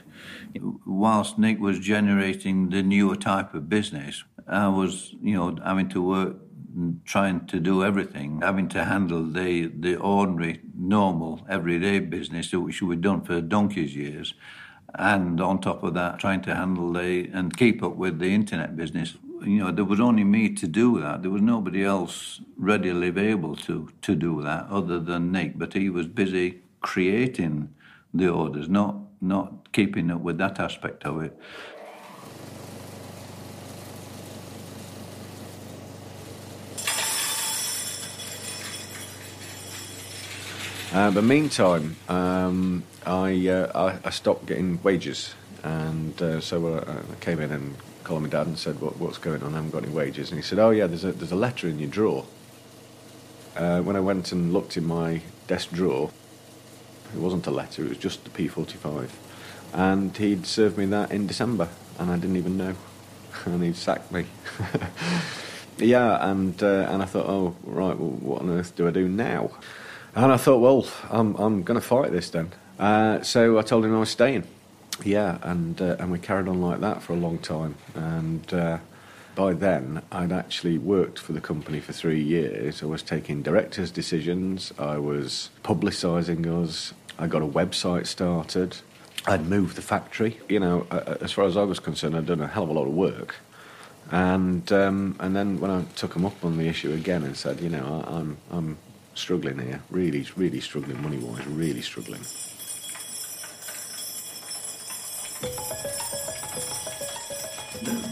Whilst 0.85 1.39
Nick 1.39 1.59
was 1.59 1.79
generating 1.79 2.69
the 2.69 2.83
newer 2.83 3.15
type 3.15 3.53
of 3.53 3.67
business, 3.67 4.23
I 4.47 4.67
was, 4.67 5.15
you 5.21 5.35
know, 5.35 5.57
having 5.63 5.89
to 5.89 6.01
work 6.01 6.35
trying 7.05 7.47
to 7.47 7.59
do 7.59 7.83
everything, 7.83 8.41
having 8.41 8.67
to 8.67 8.83
handle 8.83 9.23
the, 9.23 9.67
the 9.67 9.95
ordinary, 9.95 10.59
normal, 10.77 11.45
everyday 11.49 11.99
business 11.99 12.51
which 12.51 12.81
we'd 12.81 13.01
done 13.01 13.21
for 13.21 13.41
donkey's 13.41 13.95
years. 13.95 14.33
And 14.93 15.41
on 15.41 15.61
top 15.61 15.83
of 15.83 15.93
that, 15.95 16.19
trying 16.19 16.41
to 16.43 16.55
handle 16.55 16.93
the 16.93 17.29
and 17.33 17.55
keep 17.55 17.81
up 17.81 17.95
with 17.95 18.19
the 18.19 18.33
internet 18.33 18.75
business. 18.75 19.15
You 19.45 19.59
know, 19.59 19.71
there 19.71 19.85
was 19.85 19.99
only 19.99 20.23
me 20.23 20.49
to 20.55 20.67
do 20.67 20.99
that. 21.01 21.21
There 21.21 21.29
was 21.29 21.41
nobody 21.41 21.83
else 21.83 22.41
readily 22.57 23.13
able 23.29 23.55
to, 23.57 23.89
to 24.01 24.15
do 24.15 24.41
that 24.41 24.65
other 24.71 24.99
than 24.99 25.31
Nick. 25.31 25.59
But 25.59 25.73
he 25.73 25.87
was 25.87 26.07
busy 26.07 26.61
creating 26.81 27.69
the 28.13 28.29
orders, 28.29 28.67
not 28.67 28.95
not 29.21 29.71
keeping 29.71 30.11
up 30.11 30.21
with 30.21 30.37
that 30.39 30.59
aspect 30.59 31.03
of 31.05 31.21
it. 31.21 31.39
Uh, 40.93 41.11
but 41.11 41.23
meantime, 41.23 41.95
um, 42.07 42.83
I, 43.05 43.47
uh, 43.47 43.71
I 43.75 44.07
I 44.07 44.09
stopped 44.09 44.45
getting 44.47 44.81
wages, 44.81 45.35
and 45.63 46.19
uh, 46.21 46.39
so 46.39 46.67
uh, 46.67 47.01
I 47.11 47.15
came 47.19 47.39
in 47.41 47.51
and 47.51 47.75
called 48.05 48.21
my 48.21 48.29
dad 48.29 48.47
and 48.47 48.57
said, 48.57 48.79
what, 48.79 48.97
"What's 48.97 49.17
going 49.17 49.43
on? 49.43 49.53
I 49.53 49.57
haven't 49.57 49.71
got 49.71 49.83
any 49.83 49.91
wages." 49.91 50.29
And 50.29 50.37
he 50.37 50.43
said, 50.43 50.59
"Oh 50.59 50.69
yeah, 50.69 50.87
there's 50.87 51.03
a 51.03 51.11
there's 51.11 51.31
a 51.31 51.35
letter 51.35 51.67
in 51.67 51.79
your 51.79 51.89
drawer." 51.89 52.25
Uh, 53.57 53.81
when 53.81 53.95
I 53.95 53.99
went 53.99 54.31
and 54.31 54.53
looked 54.53 54.77
in 54.77 54.85
my 54.85 55.21
desk 55.47 55.71
drawer, 55.71 56.11
it 57.13 57.19
wasn't 57.19 57.47
a 57.47 57.51
letter; 57.51 57.83
it 57.83 57.89
was 57.89 57.97
just 57.97 58.23
the 58.23 58.29
P45, 58.29 59.09
and 59.73 60.15
he'd 60.15 60.45
served 60.45 60.77
me 60.77 60.85
that 60.85 61.11
in 61.11 61.27
December, 61.27 61.67
and 61.99 62.11
I 62.11 62.15
didn't 62.15 62.37
even 62.37 62.57
know, 62.57 62.75
and 63.45 63.63
he'd 63.63 63.75
sacked 63.75 64.11
me. 64.11 64.25
yeah, 65.77 66.29
and 66.29 66.61
uh, 66.63 66.87
and 66.89 67.01
I 67.01 67.05
thought, 67.05 67.27
oh 67.27 67.55
right, 67.63 67.97
well, 67.97 68.11
what 68.11 68.41
on 68.41 68.49
earth 68.51 68.75
do 68.75 68.87
I 68.87 68.91
do 68.91 69.09
now? 69.09 69.51
And 70.15 70.31
I 70.31 70.37
thought, 70.37 70.59
well, 70.59 70.87
I'm 71.09 71.35
I'm 71.35 71.63
going 71.63 71.79
to 71.79 71.85
fight 71.85 72.11
this 72.11 72.29
then. 72.29 72.51
Uh, 72.79 73.21
so 73.21 73.57
I 73.57 73.61
told 73.63 73.83
him 73.85 73.95
I 73.95 73.99
was 73.99 74.09
staying. 74.09 74.45
Yeah, 75.03 75.37
and 75.41 75.81
uh, 75.81 75.97
and 75.99 76.11
we 76.11 76.19
carried 76.19 76.47
on 76.47 76.61
like 76.61 76.79
that 76.79 77.03
for 77.03 77.13
a 77.13 77.17
long 77.17 77.37
time. 77.39 77.75
And 77.93 78.53
uh, 78.53 78.77
by 79.35 79.53
then, 79.53 80.01
I'd 80.11 80.31
actually 80.31 80.77
worked 80.77 81.19
for 81.19 81.33
the 81.33 81.41
company 81.41 81.79
for 81.79 81.91
three 81.91 82.21
years. 82.21 82.81
I 82.81 82.85
was 82.85 83.03
taking 83.03 83.41
directors' 83.41 83.91
decisions. 83.91 84.73
I 84.79 84.97
was 84.97 85.49
publicising 85.63 86.45
us. 86.63 86.93
I 87.19 87.27
got 87.27 87.41
a 87.41 87.47
website 87.47 88.07
started. 88.07 88.77
I'd 89.27 89.45
moved 89.47 89.75
the 89.75 89.81
factory. 89.81 90.39
You 90.47 90.59
know, 90.59 90.87
as 91.21 91.31
far 91.31 91.45
as 91.45 91.57
I 91.57 91.63
was 91.63 91.79
concerned, 91.79 92.15
I'd 92.15 92.25
done 92.25 92.41
a 92.41 92.47
hell 92.47 92.63
of 92.63 92.69
a 92.69 92.73
lot 92.73 92.87
of 92.87 92.93
work. 92.93 93.35
And 94.11 94.71
um, 94.71 95.15
and 95.19 95.35
then 95.35 95.59
when 95.59 95.71
I 95.71 95.83
took 95.95 96.15
him 96.15 96.25
up 96.25 96.45
on 96.45 96.57
the 96.57 96.67
issue 96.67 96.93
again 96.93 97.23
and 97.23 97.35
said, 97.35 97.59
you 97.59 97.69
know, 97.69 98.05
I, 98.07 98.17
I'm 98.17 98.37
I'm 98.51 98.77
struggling 99.15 99.59
here, 99.59 99.81
really, 99.89 100.25
really 100.35 100.61
struggling 100.61 101.01
money 101.01 101.17
wise, 101.17 101.45
really 101.47 101.81
struggling. 101.81 102.21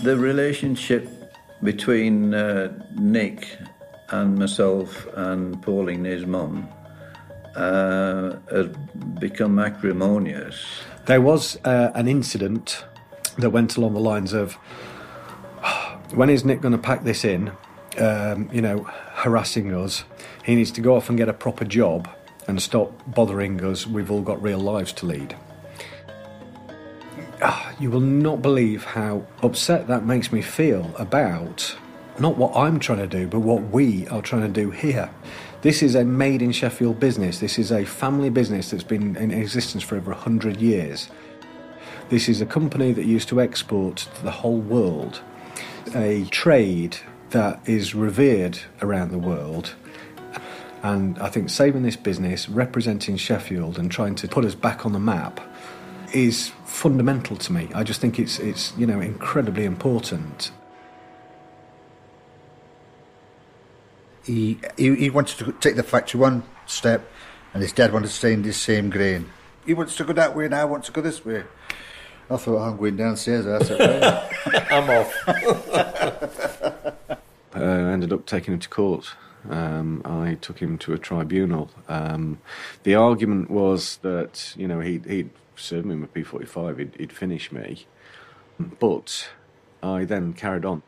The 0.04 0.18
relationship 0.18 1.08
between 1.64 2.34
uh, 2.34 2.74
Nick 2.96 3.58
and 4.10 4.38
myself 4.38 5.08
and 5.16 5.62
Pauline, 5.62 6.04
his 6.06 6.26
mum, 6.26 6.68
uh, 7.56 8.36
has 8.52 8.68
become 9.20 9.60
acrimonious. 9.60 10.82
There 11.06 11.22
was 11.22 11.58
uh, 11.66 11.92
an 11.96 12.08
incident 12.08 12.84
that 13.38 13.50
went 13.50 13.78
along 13.78 13.94
the 13.94 14.00
lines 14.00 14.34
of 14.34 14.54
when 16.14 16.30
is 16.30 16.44
Nick 16.44 16.62
going 16.62 16.74
to 16.74 16.78
pack 16.78 17.04
this 17.04 17.24
in? 17.24 17.52
Um, 17.98 18.50
you 18.52 18.62
know, 18.62 18.84
harassing 19.14 19.74
us. 19.74 20.04
He 20.44 20.56
needs 20.56 20.72
to 20.72 20.82
go 20.82 20.96
off 20.96 21.10
and 21.10 21.18
get 21.18 21.30
a 21.30 21.34
proper 21.34 21.64
job 21.64 22.10
and 22.48 22.62
stop 22.62 22.92
bothering 23.08 23.64
us. 23.64 23.88
We've 23.88 24.12
all 24.12 24.22
got 24.22 24.42
real 24.42 24.60
lives 24.60 24.94
to 24.94 25.06
lead. 25.06 25.36
Ah, 27.46 27.74
You 27.78 27.92
will 27.92 28.00
not 28.00 28.42
believe 28.42 28.86
how 28.86 29.26
upset 29.42 29.88
that 29.88 30.06
makes 30.06 30.32
me 30.32 30.42
feel 30.42 30.90
about 30.98 31.76
not 32.18 32.38
what 32.38 32.56
I'm 32.56 32.80
trying 32.80 33.00
to 33.00 33.08
do, 33.08 33.28
but 33.28 33.42
what 33.42 33.64
we 33.64 34.08
are 34.08 34.22
trying 34.22 34.44
to 34.44 34.62
do 34.62 34.72
here. 34.72 35.10
This 35.62 35.84
is 35.84 35.94
a 35.94 36.06
made 36.06 36.42
in 36.42 36.54
Sheffield 36.54 37.02
business. 37.02 37.40
This 37.40 37.60
is 37.60 37.70
a 37.70 37.84
family 37.84 38.30
business 38.30 38.72
that's 38.72 38.84
been 38.84 39.18
in 39.18 39.32
existence 39.32 39.84
for 39.84 39.98
over 39.98 40.12
100 40.12 40.62
years. 40.62 41.10
This 42.08 42.30
is 42.30 42.40
a 42.40 42.46
company 42.46 42.94
that 42.94 43.06
used 43.06 43.28
to 43.30 43.42
export 43.42 43.98
to 43.98 44.24
the 44.24 44.32
whole 44.32 44.60
world, 44.60 45.22
a 45.94 46.24
trade 46.26 46.98
that 47.32 47.68
is 47.68 47.94
revered 47.94 48.60
around 48.82 49.12
the 49.12 49.18
world. 49.18 49.74
And 50.82 51.20
I 51.20 51.28
think 51.28 51.50
saving 51.50 51.84
this 51.84 51.98
business, 51.98 52.48
representing 52.48 53.18
Sheffield, 53.18 53.78
and 53.78 53.92
trying 53.92 54.16
to 54.16 54.30
put 54.30 54.46
us 54.46 54.56
back 54.56 54.86
on 54.86 54.94
the 54.94 55.00
map 55.00 55.42
is 56.14 56.52
fundamental 56.74 57.38
to 57.38 57.54
me. 57.54 57.70
I 57.76 57.84
just 57.84 58.02
think 58.02 58.20
it's, 58.20 58.40
it's 58.40 58.74
you 58.78 58.88
know, 58.88 59.00
incredibly 59.00 59.64
important. 59.64 60.52
He, 64.26 64.60
he 64.78 64.96
he 64.96 65.10
wanted 65.10 65.38
to 65.40 65.52
take 65.54 65.76
the 65.76 65.84
factory 65.84 66.20
one 66.20 66.44
step, 66.66 67.06
and 67.54 67.62
his 67.62 67.74
dad 67.74 67.94
wanted 67.94 68.08
to 68.08 68.14
stay 68.14 68.34
in 68.34 68.42
this 68.42 68.58
same 68.58 68.90
grain. 68.90 69.30
He 69.66 69.74
wants 69.74 69.96
to 69.98 70.04
go 70.04 70.14
that 70.14 70.36
way, 70.36 70.46
and 70.46 70.56
I 70.56 70.66
want 70.66 70.86
to 70.86 70.92
go 70.92 71.02
this 71.02 71.24
way. 71.24 71.44
I 72.30 72.38
thought 72.38 72.66
I'm 72.66 72.78
going 72.78 72.96
downstairs. 72.96 73.46
I 73.46 73.64
said, 73.64 74.30
I'm 74.72 74.90
off. 74.90 75.14
uh, 77.56 77.60
ended 77.60 78.14
up 78.14 78.26
taking 78.26 78.54
him 78.54 78.60
to 78.62 78.70
court. 78.70 79.14
Um, 79.50 80.02
I 80.06 80.36
took 80.36 80.60
him 80.60 80.78
to 80.80 80.94
a 80.94 80.98
tribunal. 80.98 81.70
Um, 81.90 82.40
the 82.84 82.96
argument 82.96 83.52
was 83.52 83.98
that 83.98 84.54
you 84.58 84.70
know 84.70 84.80
he'd, 84.80 85.06
he'd 85.06 85.30
served 85.56 85.86
me 85.86 85.96
with 85.96 86.14
P45, 86.14 86.80
he'd, 86.80 86.96
he'd 86.98 87.14
finish 87.14 87.52
me, 87.52 87.86
but 88.80 89.30
I 89.82 90.06
then 90.06 90.34
carried 90.34 90.66
on. 90.66 90.84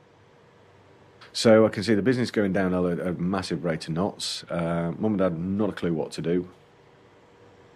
So 1.33 1.65
I 1.65 1.69
can 1.69 1.83
see 1.83 1.95
the 1.95 2.01
business 2.01 2.31
going 2.31 2.53
down 2.53 2.73
at 2.73 2.99
a, 2.99 3.09
a 3.09 3.13
massive 3.13 3.65
rate 3.65 3.87
of 3.87 3.93
knots. 3.93 4.45
Uh, 4.49 4.93
Mum 4.97 5.13
and 5.13 5.17
Dad 5.17 5.37
not 5.37 5.69
a 5.69 5.73
clue 5.73 5.93
what 5.93 6.11
to 6.13 6.21
do. 6.21 6.47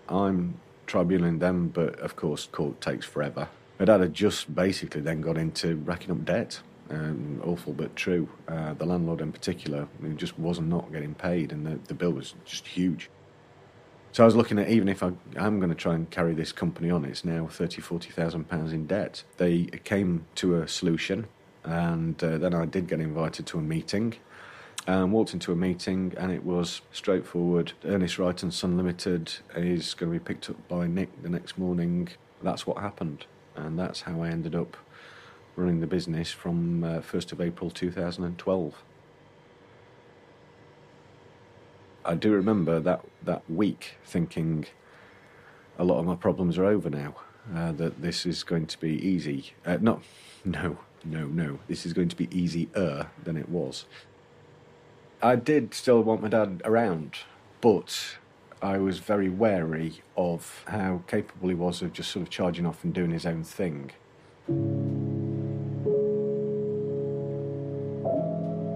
I'm 0.08 0.60
tribunaling 0.88 1.40
them, 1.40 1.68
but 1.68 2.00
of 2.00 2.16
course 2.16 2.48
court 2.52 2.80
takes 2.82 3.06
forever. 3.06 3.50
My 3.78 3.86
dad 3.86 4.02
had 4.02 4.14
just 4.14 4.54
basically 4.54 5.02
then 5.02 5.22
got 5.22 5.38
into 5.38 5.76
racking 5.76 6.12
up 6.12 6.26
debt. 6.26 6.62
Um, 6.90 7.42
awful 7.46 7.74
but 7.74 7.96
true. 7.96 8.28
Uh, 8.48 8.74
the 8.74 8.86
landlord 8.86 9.22
in 9.22 9.32
particular 9.32 9.88
he 10.02 10.10
just 10.14 10.40
was 10.40 10.60
not 10.60 10.92
getting 10.92 11.14
paid, 11.14 11.52
and 11.52 11.66
the, 11.66 11.80
the 11.88 11.94
bill 11.94 12.12
was 12.12 12.34
just 12.46 12.66
huge. 12.66 13.10
So 14.12 14.24
I 14.24 14.26
was 14.26 14.36
looking 14.36 14.58
at 14.58 14.70
even 14.70 14.90
if 14.90 15.04
I, 15.04 15.12
I'm 15.38 15.60
going 15.60 15.70
to 15.70 15.76
try 15.76 15.94
and 15.94 16.10
carry 16.10 16.34
this 16.34 16.52
company 16.52 16.90
on, 16.90 17.06
it's 17.06 17.24
now 17.24 17.48
thirty, 17.48 17.80
forty 17.80 18.10
thousand 18.10 18.50
pounds 18.50 18.74
in 18.74 18.88
debt. 18.88 19.24
They 19.38 19.66
came 19.84 20.26
to 20.36 20.62
a 20.62 20.68
solution, 20.68 21.28
and 21.64 22.22
uh, 22.24 22.40
then 22.40 22.56
I 22.56 22.66
did 22.66 22.88
get 22.88 23.00
invited 23.00 23.46
to 23.48 23.60
a 23.60 23.62
meeting. 23.62 24.16
Um, 24.88 25.12
walked 25.12 25.34
into 25.34 25.52
a 25.52 25.56
meeting, 25.56 26.14
and 26.18 26.32
it 26.32 26.44
was 26.44 26.82
straightforward. 26.92 27.74
Ernest 27.86 28.18
Wright 28.18 28.42
and 28.42 28.52
Son 28.52 28.78
Limited 28.78 29.32
is 29.56 29.94
going 29.94 30.12
to 30.12 30.20
be 30.20 30.24
picked 30.24 30.50
up 30.50 30.68
by 30.68 30.88
Nick 30.88 31.22
the 31.22 31.30
next 31.30 31.60
morning. 31.60 32.10
That's 32.42 32.66
what 32.66 32.80
happened, 32.80 33.28
and 33.56 33.78
that's 33.78 34.02
how 34.02 34.24
I 34.24 34.30
ended 34.30 34.56
up 34.56 34.76
running 35.56 35.82
the 35.82 35.88
business 35.88 36.32
from 36.32 36.84
uh, 36.84 37.00
1st 37.02 37.34
of 37.34 37.42
April 37.42 37.70
2012. 37.70 38.84
I 42.06 42.16
do 42.16 42.32
remember 42.32 42.80
that, 42.80 43.06
that 43.24 43.50
week 43.50 43.96
thinking 44.06 44.66
a 45.78 45.84
lot 45.84 46.00
of 46.00 46.06
my 46.06 46.16
problems 46.16 46.58
are 46.58 46.66
over 46.66 46.90
now, 46.90 47.16
uh, 47.56 47.72
that 47.74 48.02
this 48.02 48.26
is 48.26 48.44
going 48.44 48.68
to 48.68 48.80
be 48.80 48.96
easy. 49.06 49.54
Uh, 49.66 49.78
not, 49.80 50.04
no, 50.46 50.78
no, 51.04 51.28
no, 51.28 51.60
this 51.68 51.86
is 51.86 51.94
going 51.94 52.10
to 52.10 52.16
be 52.16 52.28
easier 52.38 53.08
than 53.24 53.38
it 53.38 53.50
was. 53.50 53.86
I 55.22 55.36
did 55.36 55.74
still 55.74 56.02
want 56.02 56.22
my 56.22 56.30
dad 56.30 56.62
around, 56.64 57.18
but 57.60 58.18
I 58.62 58.78
was 58.78 59.00
very 59.00 59.30
wary 59.30 60.02
of 60.16 60.64
how 60.68 61.04
capable 61.08 61.50
he 61.50 61.56
was 61.56 61.82
of 61.82 61.94
just 61.94 62.12
sort 62.12 62.24
of 62.24 62.30
charging 62.30 62.66
off 62.66 62.84
and 62.84 62.94
doing 62.94 63.12
his 63.12 63.26
own 63.26 63.44
thing. 63.44 63.92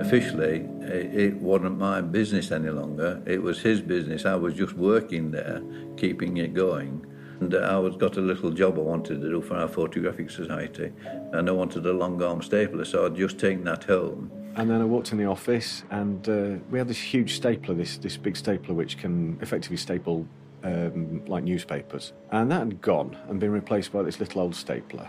Officially, 0.05 0.67
it, 0.81 1.15
it 1.15 1.35
wasn't 1.37 1.77
my 1.77 2.01
business 2.01 2.51
any 2.51 2.69
longer. 2.69 3.23
It 3.25 3.41
was 3.41 3.61
his 3.61 3.79
business. 3.81 4.25
I 4.25 4.35
was 4.35 4.53
just 4.53 4.73
working 4.73 5.31
there, 5.31 5.61
keeping 5.95 6.37
it 6.37 6.53
going. 6.53 7.05
And 7.39 7.55
I 7.55 7.79
was 7.79 7.95
got 7.95 8.17
a 8.17 8.21
little 8.21 8.51
job 8.51 8.77
I 8.77 8.81
wanted 8.81 9.21
to 9.21 9.29
do 9.29 9.41
for 9.41 9.55
our 9.55 9.67
photographic 9.67 10.29
society, 10.29 10.91
and 11.31 11.49
I 11.49 11.51
wanted 11.53 11.85
a 11.85 11.93
long 11.93 12.21
arm 12.21 12.41
stapler, 12.41 12.85
so 12.85 13.05
I'd 13.05 13.15
just 13.15 13.39
taken 13.39 13.63
that 13.63 13.85
home. 13.85 14.29
And 14.55 14.69
then 14.69 14.81
I 14.81 14.85
walked 14.85 15.11
in 15.13 15.17
the 15.17 15.25
office, 15.25 15.83
and 15.89 16.27
uh, 16.29 16.61
we 16.69 16.77
had 16.77 16.87
this 16.87 16.99
huge 16.99 17.35
stapler, 17.35 17.73
this 17.73 17.97
this 17.97 18.17
big 18.17 18.35
stapler 18.37 18.75
which 18.75 18.97
can 18.97 19.37
effectively 19.41 19.77
staple 19.77 20.27
um, 20.63 21.25
like 21.25 21.43
newspapers, 21.43 22.13
and 22.31 22.51
that 22.51 22.59
had 22.59 22.81
gone 22.81 23.17
and 23.29 23.39
been 23.39 23.51
replaced 23.51 23.91
by 23.93 24.03
this 24.03 24.19
little 24.19 24.41
old 24.41 24.55
stapler. 24.55 25.07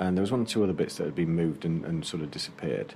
And 0.00 0.16
there 0.16 0.22
was 0.22 0.30
one 0.30 0.42
or 0.42 0.46
two 0.46 0.62
other 0.64 0.72
bits 0.72 0.96
that 0.96 1.04
had 1.04 1.14
been 1.14 1.34
moved 1.34 1.64
and, 1.64 1.84
and 1.84 2.04
sort 2.04 2.22
of 2.22 2.30
disappeared. 2.30 2.94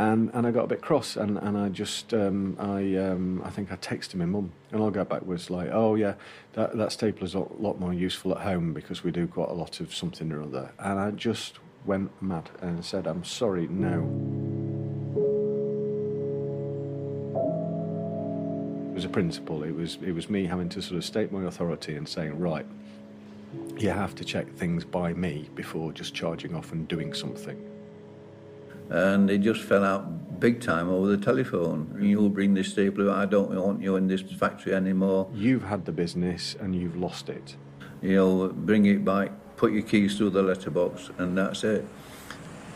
And 0.00 0.30
and 0.32 0.46
I 0.46 0.50
got 0.50 0.64
a 0.64 0.66
bit 0.66 0.80
cross, 0.80 1.14
and, 1.16 1.36
and 1.36 1.58
I 1.58 1.68
just 1.68 2.14
um, 2.14 2.56
I 2.58 2.96
um, 2.96 3.42
I 3.44 3.50
think 3.50 3.70
I 3.70 3.76
texted 3.76 4.14
my 4.14 4.24
mum, 4.24 4.50
and 4.72 4.82
I'll 4.82 4.90
go 4.90 5.04
back 5.04 5.26
was 5.26 5.50
like, 5.50 5.68
oh 5.70 5.94
yeah, 5.94 6.14
that 6.54 6.74
that 6.78 6.88
stapler's 6.88 7.34
a 7.34 7.40
lot 7.40 7.78
more 7.78 7.92
useful 7.92 8.32
at 8.32 8.40
home 8.40 8.72
because 8.72 9.04
we 9.04 9.10
do 9.10 9.26
quite 9.26 9.50
a 9.50 9.52
lot 9.52 9.78
of 9.78 9.94
something 9.94 10.32
or 10.32 10.40
other. 10.40 10.72
And 10.78 10.98
I 10.98 11.10
just 11.10 11.58
went 11.84 12.10
mad 12.22 12.48
and 12.62 12.82
said, 12.82 13.06
I'm 13.06 13.24
sorry, 13.24 13.68
no. 13.68 13.98
It 18.92 18.94
was 18.94 19.04
a 19.04 19.10
principle. 19.10 19.64
It 19.64 19.74
was 19.74 19.98
it 20.00 20.12
was 20.12 20.30
me 20.30 20.46
having 20.46 20.70
to 20.70 20.80
sort 20.80 20.96
of 20.96 21.04
state 21.04 21.30
my 21.30 21.44
authority 21.44 21.96
and 21.96 22.08
saying, 22.08 22.38
right, 22.38 22.64
you 23.76 23.90
have 23.90 24.14
to 24.14 24.24
check 24.24 24.50
things 24.54 24.82
by 24.82 25.12
me 25.12 25.50
before 25.54 25.92
just 25.92 26.14
charging 26.14 26.54
off 26.54 26.72
and 26.72 26.88
doing 26.88 27.12
something. 27.12 27.69
And 28.90 29.30
it 29.30 29.38
just 29.38 29.62
fell 29.62 29.84
out 29.84 30.40
big 30.40 30.60
time 30.60 30.88
over 30.88 31.06
the 31.06 31.22
telephone. 31.22 31.96
You'll 32.00 32.30
bring 32.30 32.54
this 32.54 32.72
stapler, 32.72 33.10
I 33.10 33.26
don't 33.26 33.50
want 33.54 33.82
you 33.82 33.96
in 33.96 34.08
this 34.08 34.22
factory 34.22 34.74
anymore. 34.74 35.28
You've 35.32 35.64
had 35.64 35.84
the 35.84 35.92
business 35.92 36.56
and 36.58 36.74
you've 36.74 36.96
lost 36.96 37.28
it. 37.28 37.56
You'll 38.02 38.48
bring 38.48 38.86
it 38.86 39.04
back, 39.04 39.30
put 39.56 39.72
your 39.72 39.82
keys 39.82 40.16
through 40.16 40.30
the 40.30 40.42
letterbox, 40.42 41.10
and 41.18 41.36
that's 41.36 41.62
it. 41.64 41.84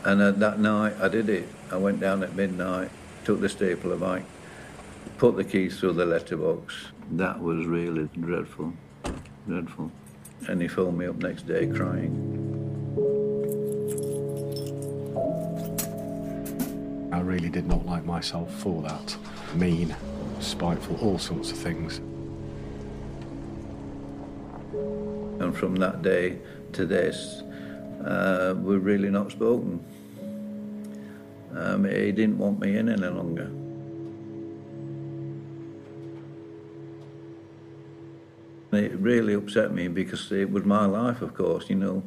And 0.04 0.20
uh, 0.20 0.32
that 0.32 0.60
night 0.60 0.94
I 1.00 1.08
did 1.08 1.30
it. 1.30 1.48
I 1.72 1.78
went 1.78 1.98
down 1.98 2.22
at 2.22 2.36
midnight, 2.36 2.90
took 3.24 3.40
the 3.40 3.48
stapler 3.48 3.96
back, 3.96 4.22
put 5.16 5.36
the 5.36 5.44
keys 5.44 5.80
through 5.80 5.94
the 5.94 6.04
letterbox. 6.04 6.74
That 7.12 7.40
was 7.40 7.66
really 7.66 8.08
dreadful, 8.20 8.74
dreadful. 9.48 9.90
And 10.46 10.60
he 10.60 10.68
phoned 10.68 10.98
me 10.98 11.06
up 11.06 11.16
next 11.16 11.46
day 11.46 11.66
crying. 11.66 12.43
Really 17.24 17.48
did 17.48 17.66
not 17.66 17.86
like 17.86 18.04
myself 18.04 18.52
for 18.54 18.82
that. 18.82 19.16
Mean, 19.54 19.94
spiteful, 20.40 20.96
all 21.00 21.18
sorts 21.18 21.50
of 21.50 21.58
things. 21.58 21.98
And 25.40 25.56
from 25.56 25.76
that 25.76 26.02
day 26.02 26.38
to 26.72 26.86
this, 26.86 27.42
uh, 28.04 28.54
we've 28.56 28.84
really 28.84 29.10
not 29.10 29.30
spoken. 29.30 29.84
Um, 31.54 31.84
he 31.84 32.12
didn't 32.12 32.38
want 32.38 32.60
me 32.60 32.76
in 32.76 32.88
any 32.88 33.06
longer. 33.06 33.50
It 38.72 38.92
really 38.98 39.34
upset 39.34 39.72
me 39.72 39.86
because 39.86 40.32
it 40.32 40.50
was 40.50 40.64
my 40.64 40.84
life, 40.84 41.22
of 41.22 41.32
course, 41.32 41.70
you 41.70 41.76
know, 41.76 42.02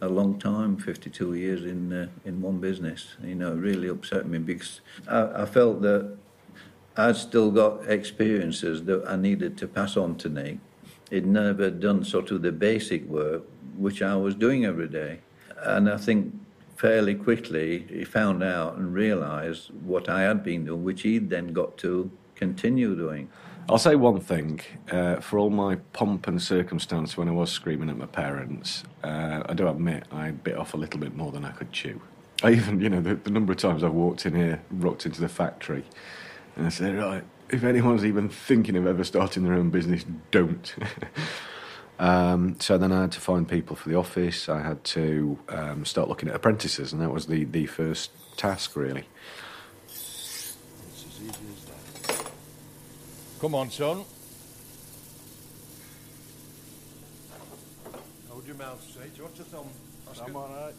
a 0.00 0.08
long 0.08 0.38
time, 0.38 0.76
52 0.76 1.34
years 1.34 1.64
in 1.64 1.92
uh, 1.92 2.08
in 2.24 2.40
one 2.40 2.58
business. 2.58 3.16
You 3.22 3.34
know, 3.34 3.52
really 3.52 3.88
upset 3.88 4.26
me 4.26 4.38
because 4.38 4.80
I, 5.08 5.42
I 5.42 5.46
felt 5.46 5.82
that 5.82 6.16
I'd 6.96 7.16
still 7.16 7.50
got 7.50 7.88
experiences 7.88 8.84
that 8.84 9.06
I 9.06 9.16
needed 9.16 9.56
to 9.58 9.68
pass 9.68 9.96
on 9.96 10.16
to 10.16 10.28
Nick. 10.28 10.58
He'd 11.10 11.26
never 11.26 11.70
done 11.70 12.04
sort 12.04 12.30
of 12.30 12.42
the 12.42 12.52
basic 12.52 13.04
work, 13.06 13.42
which 13.76 14.02
I 14.02 14.16
was 14.16 14.34
doing 14.34 14.64
every 14.64 14.88
day. 14.88 15.20
And 15.62 15.88
I 15.90 15.96
think 15.96 16.34
fairly 16.76 17.14
quickly 17.14 17.86
he 17.90 18.04
found 18.04 18.42
out 18.42 18.76
and 18.76 18.94
realised 18.94 19.70
what 19.84 20.08
I 20.08 20.22
had 20.22 20.42
been 20.42 20.64
doing, 20.64 20.84
which 20.84 21.02
he'd 21.02 21.28
then 21.30 21.52
got 21.52 21.76
to 21.78 22.10
continue 22.34 22.96
doing. 22.96 23.28
I'll 23.68 23.78
say 23.78 23.94
one 23.94 24.20
thing. 24.20 24.60
Uh, 24.90 25.16
for 25.20 25.38
all 25.38 25.50
my 25.50 25.76
pomp 25.92 26.26
and 26.26 26.42
circumstance 26.42 27.16
when 27.16 27.28
I 27.28 27.32
was 27.32 27.50
screaming 27.52 27.88
at 27.88 27.96
my 27.96 28.06
parents, 28.06 28.84
uh, 29.04 29.42
I 29.46 29.54
do 29.54 29.68
admit 29.68 30.04
I 30.10 30.30
bit 30.32 30.56
off 30.56 30.74
a 30.74 30.76
little 30.76 30.98
bit 30.98 31.14
more 31.14 31.30
than 31.30 31.44
I 31.44 31.52
could 31.52 31.70
chew. 31.72 32.00
I 32.42 32.52
even, 32.52 32.80
you 32.80 32.88
know, 32.88 33.00
the, 33.00 33.14
the 33.14 33.30
number 33.30 33.52
of 33.52 33.58
times 33.58 33.84
I've 33.84 33.92
walked 33.92 34.26
in 34.26 34.34
here, 34.34 34.62
rocked 34.70 35.06
into 35.06 35.20
the 35.20 35.28
factory, 35.28 35.84
and 36.56 36.66
I 36.66 36.70
said, 36.70 36.96
right, 36.96 37.22
if 37.50 37.64
anyone's 37.64 38.04
even 38.04 38.28
thinking 38.28 38.76
of 38.76 38.86
ever 38.86 39.04
starting 39.04 39.44
their 39.44 39.54
own 39.54 39.70
business, 39.70 40.04
don't. 40.30 40.74
um, 41.98 42.58
so 42.60 42.78
then 42.78 42.92
I 42.92 43.02
had 43.02 43.12
to 43.12 43.20
find 43.20 43.46
people 43.48 43.76
for 43.76 43.88
the 43.88 43.96
office. 43.96 44.48
I 44.48 44.62
had 44.62 44.82
to 44.84 45.38
um, 45.48 45.84
start 45.84 46.08
looking 46.08 46.28
at 46.28 46.34
apprentices, 46.34 46.92
and 46.92 47.02
that 47.02 47.10
was 47.10 47.26
the, 47.26 47.44
the 47.44 47.66
first 47.66 48.10
task, 48.36 48.74
really. 48.76 49.06
Come 53.40 53.54
on, 53.54 53.70
son. 53.70 54.04
Hold 58.28 58.46
your 58.46 58.56
mouth 58.56 58.86
straight. 58.86 59.16
You 59.16 59.22
want 59.22 59.36
your 59.36 59.46
thumb? 59.46 59.68
I'm 60.26 60.36
all 60.36 60.48
right. 60.48 60.74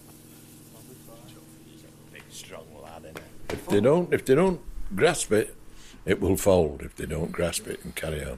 Big, 2.14 2.22
strong 2.30 2.66
lad, 2.84 3.02
innit? 3.02 3.18
If 3.50 3.66
they 3.68 3.82
don't, 3.82 4.14
if 4.14 4.26
they 4.26 4.36
don't 4.36 4.62
grasp 4.96 5.32
it, 5.32 5.56
it 6.06 6.22
will 6.22 6.38
fold. 6.38 6.84
If 6.84 6.96
they 6.96 7.08
don't 7.08 7.32
grasp 7.32 7.66
it 7.66 7.84
and 7.84 7.96
carry 7.96 8.24
on, 8.24 8.38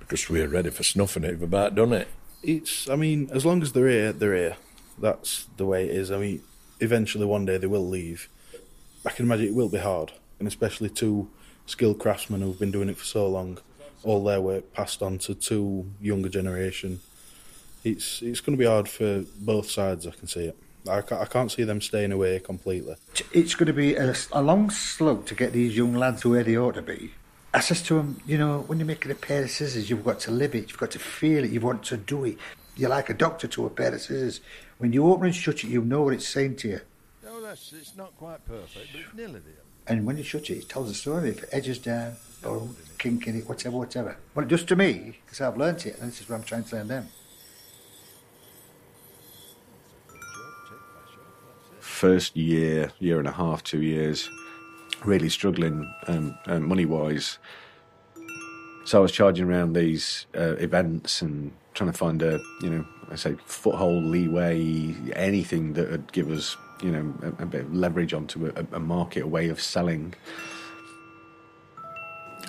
because 0.00 0.28
we're 0.28 0.48
ready 0.48 0.70
for 0.70 0.82
snuffing 0.82 1.22
it. 1.22 1.30
We've 1.30 1.42
about 1.42 1.76
done 1.76 1.92
it. 1.92 2.08
It's, 2.42 2.88
I 2.88 2.96
mean, 2.96 3.30
as 3.32 3.46
long 3.46 3.62
as 3.62 3.72
they're 3.74 3.88
here, 3.88 4.12
they're 4.12 4.34
here. 4.34 4.56
That's 4.98 5.46
the 5.56 5.66
way 5.66 5.84
it 5.84 5.94
is. 5.94 6.10
I 6.10 6.18
mean, 6.18 6.42
eventually 6.80 7.26
one 7.26 7.46
day 7.46 7.58
they 7.58 7.68
will 7.68 7.88
leave. 7.88 8.28
I 9.06 9.10
can 9.10 9.26
imagine 9.26 9.46
it 9.46 9.54
will 9.54 9.68
be 9.68 9.78
hard, 9.78 10.10
and 10.40 10.48
especially 10.48 10.88
two 10.88 11.30
skilled 11.66 11.98
craftsmen 11.98 12.40
who've 12.40 12.58
been 12.58 12.70
doing 12.70 12.88
it 12.88 12.96
for 12.96 13.04
so 13.04 13.26
long, 13.28 13.58
all 14.02 14.22
their 14.24 14.40
work 14.40 14.72
passed 14.72 15.02
on 15.02 15.18
to 15.18 15.34
two 15.34 15.90
younger 16.00 16.28
generation. 16.28 17.00
It's 17.84 18.22
it's 18.22 18.40
going 18.40 18.56
to 18.56 18.58
be 18.58 18.68
hard 18.68 18.88
for 18.88 19.24
both 19.38 19.70
sides. 19.70 20.06
I 20.06 20.10
can 20.10 20.28
see 20.28 20.46
it. 20.46 20.56
I 20.88 21.00
can't, 21.00 21.20
I 21.20 21.26
can't 21.26 21.50
see 21.50 21.62
them 21.64 21.80
staying 21.80 22.12
away 22.12 22.40
completely. 22.40 22.96
It's 23.32 23.54
going 23.54 23.68
to 23.68 23.72
be 23.72 23.94
a, 23.94 24.14
a 24.32 24.42
long 24.42 24.70
slug 24.70 25.26
to 25.26 25.34
get 25.34 25.52
these 25.52 25.76
young 25.76 25.94
lads 25.94 26.24
where 26.24 26.42
they 26.42 26.56
ought 26.56 26.74
to 26.74 26.82
be. 26.82 27.12
I 27.54 27.60
says 27.60 27.82
to 27.82 27.94
them, 27.94 28.20
you 28.26 28.38
know, 28.38 28.60
when 28.60 28.78
you're 28.78 28.86
making 28.86 29.12
a 29.12 29.14
pair 29.14 29.42
of 29.44 29.50
scissors, 29.50 29.90
you've 29.90 30.04
got 30.04 30.18
to 30.20 30.30
live 30.30 30.54
it, 30.54 30.70
you've 30.70 30.78
got 30.78 30.90
to 30.92 30.98
feel 30.98 31.44
it, 31.44 31.50
you 31.50 31.60
want 31.60 31.84
to 31.84 31.96
do 31.96 32.24
it. 32.24 32.38
You're 32.76 32.90
like 32.90 33.10
a 33.10 33.14
doctor 33.14 33.46
to 33.46 33.66
a 33.66 33.70
pair 33.70 33.94
of 33.94 34.00
scissors. 34.00 34.40
When 34.78 34.92
you 34.92 35.06
open 35.06 35.26
and 35.26 35.34
shut 35.34 35.62
it, 35.62 35.68
you 35.68 35.82
know 35.82 36.02
what 36.02 36.14
it's 36.14 36.26
saying 36.26 36.56
to 36.56 36.68
you. 36.68 36.80
No, 37.24 37.40
that's 37.42 37.72
it's 37.72 37.94
not 37.96 38.16
quite 38.16 38.44
perfect, 38.46 38.88
but 38.92 39.00
it's 39.02 39.14
nearly 39.14 39.40
there. 39.40 39.61
And 39.86 40.06
when 40.06 40.16
you 40.16 40.22
shut 40.22 40.48
it, 40.50 40.58
it 40.58 40.68
tells 40.68 40.90
a 40.90 40.94
story. 40.94 41.30
If 41.30 41.42
it 41.42 41.48
edges 41.52 41.78
down 41.78 42.16
or 42.44 42.68
kink 42.98 43.26
in 43.26 43.38
it, 43.38 43.48
whatever, 43.48 43.78
whatever. 43.78 44.16
Well, 44.34 44.44
it 44.44 44.48
does 44.48 44.64
to 44.64 44.76
me, 44.76 45.18
because 45.24 45.40
I've 45.40 45.56
learnt 45.56 45.86
it, 45.86 45.98
and 45.98 46.10
this 46.10 46.20
is 46.20 46.28
what 46.28 46.36
I'm 46.36 46.44
trying 46.44 46.64
to 46.64 46.76
learn 46.76 46.88
them. 46.88 47.08
First 51.80 52.36
year, 52.36 52.92
year 52.98 53.18
and 53.18 53.28
a 53.28 53.32
half, 53.32 53.62
two 53.62 53.82
years, 53.82 54.28
really 55.04 55.28
struggling 55.28 55.92
um, 56.06 56.36
um, 56.46 56.66
money 56.66 56.84
wise. 56.84 57.38
So 58.84 58.98
I 58.98 59.00
was 59.02 59.12
charging 59.12 59.46
around 59.46 59.74
these 59.74 60.26
uh, 60.36 60.56
events 60.56 61.22
and 61.22 61.52
trying 61.74 61.92
to 61.92 61.96
find 61.96 62.22
a, 62.22 62.40
you 62.60 62.70
know, 62.70 62.86
I 63.10 63.16
say 63.16 63.36
foothold, 63.46 64.04
leeway, 64.04 64.94
anything 65.14 65.74
that 65.74 65.90
would 65.90 66.12
give 66.12 66.30
us, 66.30 66.56
you 66.82 66.90
know, 66.90 67.14
a, 67.22 67.42
a 67.42 67.46
bit 67.46 67.62
of 67.62 67.74
leverage 67.74 68.12
onto 68.12 68.46
a, 68.46 68.76
a 68.76 68.80
market, 68.80 69.22
a 69.22 69.26
way 69.26 69.48
of 69.48 69.60
selling. 69.60 70.14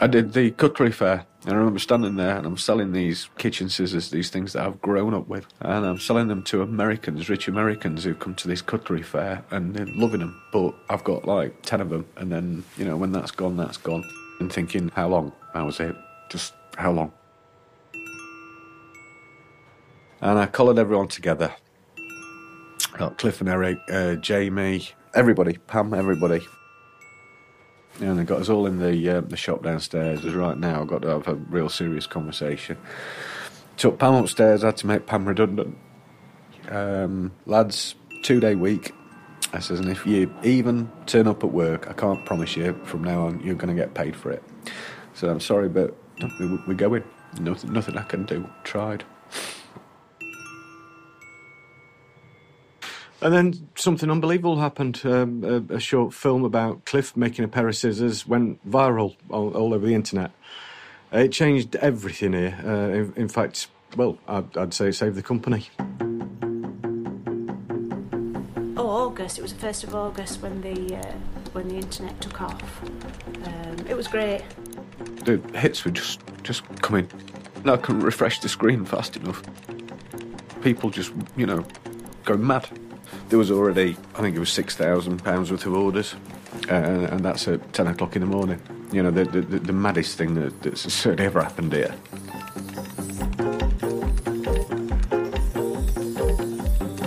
I 0.01 0.07
did 0.07 0.33
the 0.33 0.51
cutlery 0.51 0.91
fair, 0.91 1.25
and 1.45 1.53
I 1.53 1.55
remember 1.55 1.79
standing 1.79 2.15
there 2.15 2.35
and 2.35 2.45
I'm 2.45 2.57
selling 2.57 2.91
these 2.91 3.29
kitchen 3.37 3.69
scissors, 3.69 4.09
these 4.09 4.29
things 4.29 4.53
that 4.53 4.65
I've 4.65 4.81
grown 4.81 5.13
up 5.13 5.27
with, 5.27 5.45
and 5.61 5.85
I'm 5.85 5.99
selling 5.99 6.27
them 6.27 6.43
to 6.43 6.61
Americans, 6.61 7.29
rich 7.29 7.47
Americans 7.47 8.03
who've 8.03 8.17
come 8.17 8.35
to 8.35 8.47
this 8.47 8.61
cutlery 8.61 9.03
fair 9.03 9.43
and 9.51 9.73
they're 9.75 9.85
loving 9.95 10.19
them. 10.21 10.41
But 10.51 10.73
I've 10.89 11.03
got 11.03 11.25
like 11.25 11.61
10 11.61 11.81
of 11.81 11.89
them, 11.89 12.05
and 12.17 12.31
then, 12.31 12.63
you 12.77 12.85
know, 12.85 12.97
when 12.97 13.11
that's 13.11 13.31
gone, 13.31 13.55
that's 13.55 13.77
gone. 13.77 14.03
And 14.39 14.51
thinking, 14.51 14.89
how 14.95 15.07
long? 15.09 15.31
That 15.53 15.65
was 15.65 15.79
it. 15.79 15.95
Just 16.29 16.53
how 16.75 16.91
long? 16.91 17.11
And 20.21 20.39
I 20.39 20.47
collared 20.47 20.79
everyone 20.79 21.09
together. 21.09 21.53
Got 22.97 23.17
Cliff 23.17 23.41
and 23.41 23.49
Eric, 23.49 23.79
uh, 23.91 24.15
Jamie, 24.15 24.87
everybody, 25.15 25.57
Pam, 25.67 25.93
everybody. 25.93 26.41
Yeah, 27.99 28.09
And 28.09 28.19
they 28.19 28.23
got 28.23 28.41
us 28.41 28.49
all 28.49 28.65
in 28.65 28.79
the 28.79 29.09
uh, 29.09 29.21
the 29.21 29.37
shop 29.37 29.63
downstairs. 29.63 30.23
As 30.25 30.33
right 30.33 30.57
now, 30.57 30.81
I've 30.81 30.87
got 30.87 31.01
to 31.03 31.09
have 31.09 31.27
a 31.27 31.35
real 31.35 31.69
serious 31.69 32.07
conversation. 32.07 32.77
Took 33.77 33.99
Pam 33.99 34.13
upstairs. 34.15 34.61
Had 34.61 34.77
to 34.77 34.87
make 34.87 35.05
Pam 35.05 35.25
redundant. 35.27 35.77
Um, 36.69 37.31
lads, 37.45 37.95
two 38.23 38.39
day 38.39 38.55
week. 38.55 38.93
I 39.53 39.59
says, 39.59 39.79
and 39.79 39.89
if 39.89 40.05
you 40.07 40.33
even 40.43 40.89
turn 41.05 41.27
up 41.27 41.43
at 41.43 41.51
work, 41.51 41.87
I 41.87 41.93
can't 41.93 42.25
promise 42.25 42.55
you 42.57 42.73
from 42.85 43.03
now 43.03 43.27
on 43.27 43.39
you're 43.41 43.53
going 43.55 43.75
to 43.75 43.79
get 43.79 43.93
paid 43.93 44.15
for 44.15 44.31
it. 44.31 44.43
So 45.13 45.29
I'm 45.29 45.39
sorry, 45.39 45.69
but 45.69 45.95
we- 46.39 46.59
we're 46.67 46.73
going. 46.73 47.03
Nothing, 47.39 47.73
nothing 47.73 47.97
I 47.97 48.03
can 48.03 48.25
do. 48.25 48.47
Tried. 48.63 49.03
And 53.23 53.33
then 53.33 53.69
something 53.75 54.11
unbelievable 54.11 54.59
happened. 54.59 54.99
Um, 55.05 55.45
a, 55.45 55.75
a 55.75 55.79
short 55.79 56.13
film 56.13 56.43
about 56.43 56.83
Cliff 56.83 57.15
making 57.15 57.45
a 57.45 57.47
pair 57.47 57.69
of 57.69 57.75
scissors 57.77 58.27
went 58.27 58.69
viral 58.69 59.15
all, 59.29 59.55
all 59.55 59.73
over 59.73 59.85
the 59.85 59.95
internet. 59.95 60.31
It 61.13 61.31
changed 61.31 61.77
everything 61.77 62.33
here. 62.33 62.59
Uh, 62.65 62.93
in, 62.93 63.13
in 63.15 63.29
fact, 63.29 63.69
well, 63.95 64.17
I'd, 64.27 64.57
I'd 64.57 64.73
say 64.73 64.89
it 64.89 64.95
saved 64.95 65.15
the 65.15 65.23
company. 65.23 65.69
Oh, 68.75 68.89
August. 68.89 69.39
It 69.39 69.41
was 69.41 69.53
the 69.53 69.59
first 69.59 69.85
of 69.85 69.95
August 69.95 70.41
when 70.41 70.59
the 70.59 70.97
uh, 70.97 71.13
when 71.53 71.69
the 71.69 71.75
internet 71.75 72.19
took 72.19 72.41
off. 72.41 72.83
Um, 73.45 73.87
it 73.87 73.95
was 73.95 74.09
great. 74.09 74.43
The 75.23 75.39
hits 75.57 75.85
were 75.85 75.91
just 75.91 76.19
just 76.43 76.65
coming. 76.81 77.07
And 77.55 77.71
I 77.71 77.77
couldn't 77.77 78.01
refresh 78.01 78.41
the 78.41 78.49
screen 78.49 78.83
fast 78.83 79.15
enough. 79.15 79.41
People 80.61 80.89
just, 80.89 81.13
you 81.37 81.45
know, 81.45 81.65
going 82.25 82.45
mad. 82.45 82.67
There 83.29 83.39
was 83.39 83.51
already, 83.51 83.95
I 84.15 84.21
think 84.21 84.35
it 84.35 84.39
was 84.39 84.51
six 84.51 84.75
thousand 84.75 85.23
pounds 85.23 85.51
worth 85.51 85.65
of 85.65 85.73
orders, 85.73 86.15
uh, 86.69 86.73
and 86.73 87.19
that's 87.21 87.47
at 87.47 87.73
ten 87.73 87.87
o'clock 87.87 88.15
in 88.15 88.21
the 88.21 88.27
morning. 88.27 88.61
You 88.91 89.03
know, 89.03 89.11
the 89.11 89.25
the, 89.25 89.41
the, 89.41 89.73
maddest 89.73 90.17
thing 90.17 90.35
that, 90.35 90.61
that's 90.61 90.81
certainly 90.93 91.25
ever 91.25 91.41
happened 91.41 91.73
here. 91.73 91.95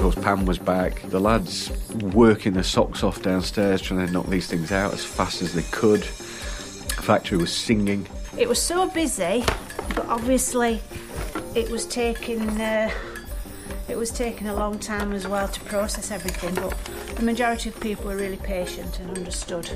Course, 0.06 0.24
Pam 0.24 0.46
was 0.46 0.58
back. 0.58 1.02
The 1.10 1.18
lads 1.18 1.72
working 2.12 2.52
their 2.52 2.62
socks 2.62 3.02
off 3.02 3.22
downstairs, 3.22 3.82
trying 3.82 4.06
to 4.06 4.12
knock 4.12 4.26
these 4.26 4.46
things 4.46 4.70
out 4.70 4.94
as 4.94 5.04
fast 5.04 5.42
as 5.42 5.52
they 5.52 5.62
could. 5.62 6.02
The 6.02 7.02
factory 7.02 7.38
was 7.38 7.52
singing. 7.52 8.06
It 8.38 8.48
was 8.48 8.62
so 8.62 8.88
busy, 8.88 9.44
but 9.96 10.06
obviously 10.06 10.80
it 11.56 11.68
was 11.70 11.86
taking 11.86 12.60
uh, 12.60 12.88
it 13.96 13.98
was 13.98 14.10
taking 14.10 14.46
a 14.46 14.54
long 14.54 14.78
time 14.78 15.12
as 15.14 15.26
well 15.26 15.48
to 15.48 15.60
process 15.60 16.10
everything. 16.10 16.54
But 16.54 16.76
the 17.16 17.22
majority 17.22 17.70
of 17.70 17.80
people 17.80 18.04
were 18.04 18.16
really 18.16 18.36
patient 18.36 19.00
and 19.00 19.16
understood. 19.16 19.70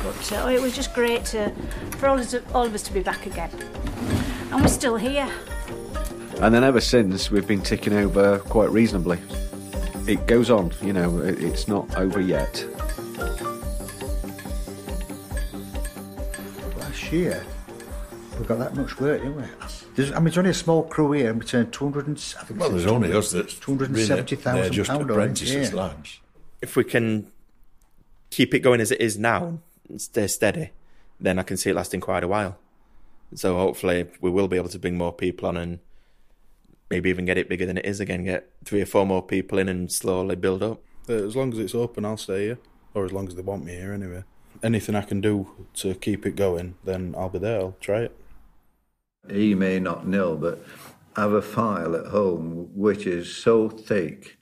But 0.00 0.32
uh, 0.32 0.48
it 0.48 0.62
was 0.62 0.76
just 0.76 0.94
great 0.94 1.24
to 1.26 1.50
for 1.98 2.06
all 2.08 2.14
of, 2.16 2.20
us, 2.20 2.36
all 2.54 2.64
of 2.64 2.72
us 2.72 2.84
to 2.84 2.92
be 2.92 3.00
back 3.02 3.26
again, 3.26 3.50
and 4.52 4.60
we're 4.62 4.68
still 4.68 4.94
here. 4.94 5.28
And 6.40 6.54
then 6.54 6.62
ever 6.62 6.80
since, 6.80 7.32
we've 7.32 7.48
been 7.48 7.62
ticking 7.62 7.94
over 7.94 8.38
quite 8.38 8.70
reasonably. 8.70 9.18
It 10.06 10.24
goes 10.28 10.50
on, 10.50 10.72
you 10.80 10.92
know, 10.92 11.18
it- 11.18 11.42
it's 11.42 11.66
not 11.66 11.96
over 11.96 12.20
yet. 12.20 12.64
Last 16.78 17.10
year, 17.12 17.44
we 18.38 18.46
got 18.46 18.58
that 18.60 18.76
much 18.76 19.00
work, 19.00 19.20
didn't 19.20 19.34
we? 19.36 19.42
There's, 19.94 20.12
I 20.12 20.18
mean, 20.18 20.28
it's 20.28 20.38
only 20.38 20.50
a 20.50 20.54
small 20.54 20.82
crew 20.82 21.12
here, 21.12 21.30
and 21.30 21.38
we 21.38 21.46
turned 21.46 21.72
200 21.72 22.06
and, 22.08 22.16
I 22.16 22.44
think 22.44 22.60
Well, 22.60 22.68
it's 22.74 22.82
there's 22.84 22.92
only 22.92 23.12
us 23.12 23.30
that's 23.30 23.54
two 23.54 23.72
hundred 23.72 23.90
and 23.90 23.98
seventy 24.00 24.36
really, 24.36 24.60
they're 24.60 24.70
just 24.70 24.90
pound 24.90 25.02
on 25.02 25.08
it, 25.08 25.12
apprentices, 25.12 25.70
yeah. 25.70 25.76
lads. 25.76 26.20
If 26.60 26.76
we 26.76 26.84
can 26.84 27.30
keep 28.30 28.54
it 28.54 28.60
going 28.60 28.80
as 28.80 28.90
it 28.90 29.00
is 29.00 29.16
now 29.18 29.60
and 29.88 30.00
stay 30.00 30.26
steady, 30.26 30.70
then 31.20 31.38
I 31.38 31.42
can 31.42 31.56
see 31.56 31.70
it 31.70 31.74
lasting 31.76 32.00
quite 32.00 32.24
a 32.24 32.28
while. 32.28 32.58
So 33.34 33.56
hopefully 33.56 34.06
we 34.20 34.30
will 34.30 34.48
be 34.48 34.56
able 34.56 34.68
to 34.70 34.78
bring 34.78 34.96
more 34.96 35.12
people 35.12 35.48
on 35.48 35.56
and 35.56 35.78
maybe 36.90 37.10
even 37.10 37.24
get 37.24 37.38
it 37.38 37.48
bigger 37.48 37.66
than 37.66 37.78
it 37.78 37.84
is 37.84 38.00
again. 38.00 38.24
Get 38.24 38.50
three 38.64 38.80
or 38.82 38.86
four 38.86 39.06
more 39.06 39.22
people 39.22 39.58
in 39.58 39.68
and 39.68 39.90
slowly 39.92 40.36
build 40.36 40.62
up. 40.62 40.80
Uh, 41.08 41.14
As 41.14 41.36
long 41.36 41.52
as 41.52 41.58
it's 41.58 41.74
open, 41.74 42.04
I'll 42.04 42.16
stay 42.16 42.44
here. 42.46 42.58
Or 42.94 43.04
as 43.04 43.12
long 43.12 43.28
as 43.28 43.34
they 43.34 43.42
want 43.42 43.64
me 43.64 43.74
here, 43.74 43.92
anyway. 43.92 44.24
Anything 44.62 44.94
I 44.94 45.02
can 45.02 45.20
do 45.20 45.50
to 45.74 45.94
keep 45.94 46.24
it 46.26 46.36
going, 46.36 46.76
then 46.84 47.14
I'll 47.18 47.28
be 47.28 47.38
there. 47.38 47.58
I'll 47.60 47.76
try 47.80 48.02
it. 48.02 48.16
He 49.30 49.54
may 49.54 49.80
not 49.80 50.06
know, 50.06 50.36
but 50.36 50.64
I 51.16 51.22
have 51.22 51.32
a 51.32 51.42
file 51.42 51.96
at 51.96 52.06
home 52.06 52.70
which 52.74 53.06
is 53.06 53.34
so 53.34 53.68
thick, 53.68 54.36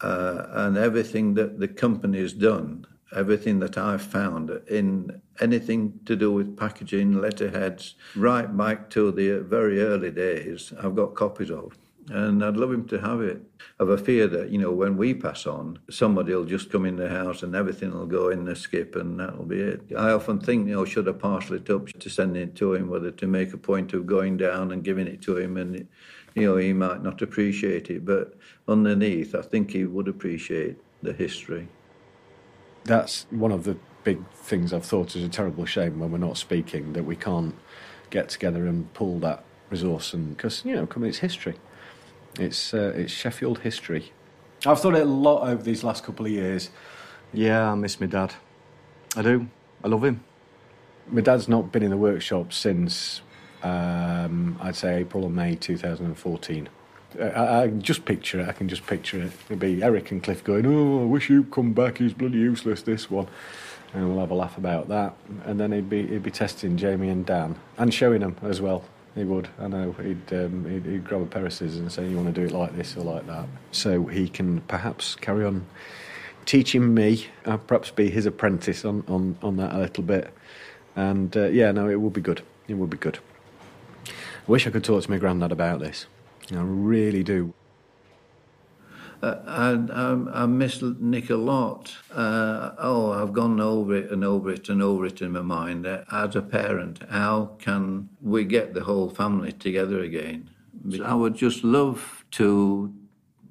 uh, 0.00 0.46
and 0.50 0.76
everything 0.76 1.34
that 1.34 1.58
the 1.58 1.68
company 1.68 2.18
has 2.20 2.32
done, 2.32 2.86
everything 3.14 3.58
that 3.60 3.78
I've 3.78 4.02
found 4.02 4.50
in 4.68 5.20
anything 5.40 6.00
to 6.06 6.16
do 6.16 6.32
with 6.32 6.56
packaging, 6.56 7.20
letterheads, 7.20 7.94
right 8.16 8.54
back 8.56 8.90
to 8.90 9.12
the 9.12 9.40
very 9.40 9.80
early 9.80 10.10
days, 10.10 10.72
I've 10.82 10.94
got 10.96 11.14
copies 11.14 11.50
of. 11.50 11.72
And 12.10 12.44
I'd 12.44 12.56
love 12.56 12.72
him 12.72 12.86
to 12.88 13.00
have 13.00 13.20
it. 13.20 13.42
I've 13.78 13.88
a 13.88 13.98
fear 13.98 14.26
that, 14.28 14.50
you 14.50 14.58
know, 14.58 14.72
when 14.72 14.96
we 14.96 15.14
pass 15.14 15.46
on, 15.46 15.78
somebody 15.90 16.34
will 16.34 16.44
just 16.44 16.70
come 16.70 16.86
in 16.86 16.96
the 16.96 17.08
house 17.08 17.42
and 17.42 17.54
everything 17.54 17.92
will 17.92 18.06
go 18.06 18.30
in 18.30 18.44
the 18.44 18.56
skip 18.56 18.96
and 18.96 19.20
that'll 19.20 19.44
be 19.44 19.60
it. 19.60 19.82
I 19.96 20.10
often 20.10 20.40
think, 20.40 20.68
you 20.68 20.74
know, 20.74 20.84
should 20.84 21.08
I 21.08 21.12
parcel 21.12 21.56
it 21.56 21.68
up 21.70 21.88
to 21.88 22.10
send 22.10 22.36
it 22.36 22.54
to 22.56 22.74
him, 22.74 22.88
whether 22.88 23.10
to 23.10 23.26
make 23.26 23.52
a 23.52 23.58
point 23.58 23.92
of 23.92 24.06
going 24.06 24.36
down 24.36 24.72
and 24.72 24.82
giving 24.82 25.06
it 25.06 25.20
to 25.22 25.36
him 25.36 25.56
and, 25.56 25.86
you 26.34 26.42
know, 26.42 26.56
he 26.56 26.72
might 26.72 27.02
not 27.02 27.20
appreciate 27.20 27.90
it. 27.90 28.04
But 28.04 28.34
underneath, 28.66 29.34
I 29.34 29.42
think 29.42 29.72
he 29.72 29.84
would 29.84 30.08
appreciate 30.08 30.76
the 31.02 31.12
history. 31.12 31.68
That's 32.84 33.26
one 33.30 33.52
of 33.52 33.64
the 33.64 33.76
big 34.04 34.26
things 34.32 34.72
I've 34.72 34.86
thought 34.86 35.14
is 35.14 35.22
a 35.22 35.28
terrible 35.28 35.66
shame 35.66 35.98
when 35.98 36.10
we're 36.10 36.18
not 36.18 36.38
speaking 36.38 36.94
that 36.94 37.04
we 37.04 37.16
can't 37.16 37.54
get 38.10 38.30
together 38.30 38.66
and 38.66 38.92
pull 38.94 39.18
that 39.18 39.44
resource 39.68 40.14
and 40.14 40.34
because 40.34 40.64
you 40.64 40.74
know, 40.74 40.86
come 40.86 41.02
on, 41.02 41.10
it's 41.10 41.18
history. 41.18 41.56
It's 42.38 42.72
uh, 42.72 42.92
it's 42.94 43.12
Sheffield 43.12 43.60
history. 43.60 44.12
I've 44.66 44.80
thought 44.80 44.94
it 44.94 45.02
a 45.02 45.04
lot 45.04 45.48
over 45.48 45.62
these 45.62 45.84
last 45.84 46.04
couple 46.04 46.26
of 46.26 46.32
years. 46.32 46.70
Yeah, 47.32 47.70
I 47.70 47.74
miss 47.74 48.00
my 48.00 48.06
dad. 48.06 48.34
I 49.16 49.22
do. 49.22 49.48
I 49.84 49.88
love 49.88 50.04
him. 50.04 50.24
My 51.08 51.20
dad's 51.20 51.48
not 51.48 51.72
been 51.72 51.82
in 51.82 51.90
the 51.90 51.96
workshop 51.96 52.52
since 52.52 53.22
um, 53.62 54.58
I'd 54.60 54.76
say 54.76 54.98
April 55.00 55.24
or 55.24 55.30
May 55.30 55.54
2014. 55.54 56.68
I, 57.20 57.62
I 57.62 57.66
just 57.68 58.04
picture 58.04 58.40
it. 58.40 58.48
I 58.48 58.52
can 58.52 58.68
just 58.68 58.86
picture 58.86 59.20
it. 59.22 59.32
It'd 59.46 59.58
be 59.58 59.82
Eric 59.82 60.10
and 60.10 60.22
Cliff 60.22 60.44
going, 60.44 60.66
"Oh, 60.66 61.02
I 61.02 61.04
wish 61.06 61.30
you'd 61.30 61.50
come 61.50 61.72
back. 61.72 61.98
He's 61.98 62.12
bloody 62.12 62.38
useless. 62.38 62.82
This 62.82 63.10
one," 63.10 63.28
and 63.94 64.08
we'll 64.08 64.20
have 64.20 64.30
a 64.30 64.34
laugh 64.34 64.58
about 64.58 64.88
that. 64.88 65.14
And 65.44 65.58
then 65.58 65.72
he'd 65.72 65.88
be 65.88 66.06
he'd 66.06 66.22
be 66.22 66.30
testing 66.30 66.76
Jamie 66.76 67.08
and 67.08 67.24
Dan 67.24 67.56
and 67.78 67.92
showing 67.92 68.20
them 68.20 68.36
as 68.42 68.60
well. 68.60 68.84
He 69.14 69.24
would. 69.24 69.48
I 69.58 69.68
know. 69.68 69.92
He'd, 69.92 70.32
um, 70.32 70.64
he'd 70.64 70.84
he'd 70.84 71.04
grab 71.04 71.22
a 71.22 71.26
pair 71.26 71.44
of 71.44 71.52
scissors 71.52 71.78
and 71.78 71.90
say, 71.90 72.08
"You 72.08 72.16
want 72.16 72.32
to 72.34 72.40
do 72.40 72.46
it 72.46 72.52
like 72.52 72.76
this 72.76 72.96
or 72.96 73.02
like 73.02 73.26
that," 73.26 73.46
so 73.72 74.04
he 74.06 74.28
can 74.28 74.60
perhaps 74.62 75.16
carry 75.16 75.44
on 75.44 75.66
teaching 76.44 76.94
me. 76.94 77.26
Uh, 77.44 77.56
perhaps 77.56 77.90
be 77.90 78.10
his 78.10 78.26
apprentice 78.26 78.84
on 78.84 79.04
on 79.08 79.36
on 79.42 79.56
that 79.56 79.74
a 79.74 79.78
little 79.78 80.04
bit. 80.04 80.32
And 80.94 81.36
uh, 81.36 81.46
yeah, 81.46 81.72
no, 81.72 81.88
it 81.88 82.00
would 82.00 82.12
be 82.12 82.20
good. 82.20 82.42
It 82.68 82.74
would 82.74 82.90
be 82.90 82.96
good. 82.96 83.18
I 84.06 84.50
wish 84.50 84.66
I 84.66 84.70
could 84.70 84.84
talk 84.84 85.02
to 85.02 85.10
my 85.10 85.18
granddad 85.18 85.52
about 85.52 85.80
this. 85.80 86.06
I 86.52 86.60
really 86.60 87.22
do. 87.22 87.52
Uh, 89.20 89.34
I, 89.46 89.70
I, 89.92 90.42
I 90.42 90.46
miss 90.46 90.80
Nick 90.82 91.30
a 91.30 91.36
lot. 91.36 91.92
Uh, 92.12 92.70
oh, 92.78 93.12
I've 93.12 93.32
gone 93.32 93.60
over 93.60 93.96
it 93.96 94.12
and 94.12 94.24
over 94.24 94.50
it 94.50 94.68
and 94.68 94.80
over 94.80 95.06
it 95.06 95.20
in 95.20 95.32
my 95.32 95.42
mind. 95.42 95.86
Uh, 95.86 96.04
as 96.12 96.36
a 96.36 96.42
parent, 96.42 97.02
how 97.10 97.56
can 97.58 98.08
we 98.20 98.44
get 98.44 98.74
the 98.74 98.84
whole 98.84 99.10
family 99.10 99.52
together 99.52 100.00
again? 100.00 100.50
I 101.04 101.14
would 101.14 101.34
just 101.34 101.64
love 101.64 102.24
to, 102.32 102.94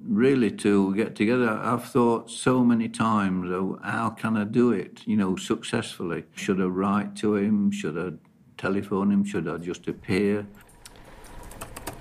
really, 0.02 0.50
to 0.52 0.94
get 0.94 1.14
together. 1.14 1.50
I've 1.50 1.84
thought 1.84 2.30
so 2.30 2.64
many 2.64 2.88
times, 2.88 3.50
oh, 3.50 3.78
how 3.82 4.08
can 4.08 4.38
I 4.38 4.44
do 4.44 4.72
it, 4.72 5.02
you 5.06 5.16
know, 5.16 5.36
successfully? 5.36 6.24
Should 6.34 6.62
I 6.62 6.64
write 6.64 7.14
to 7.16 7.36
him? 7.36 7.70
Should 7.70 7.98
I 7.98 8.12
telephone 8.56 9.12
him? 9.12 9.24
Should 9.24 9.46
I 9.46 9.58
just 9.58 9.86
appear? 9.86 10.46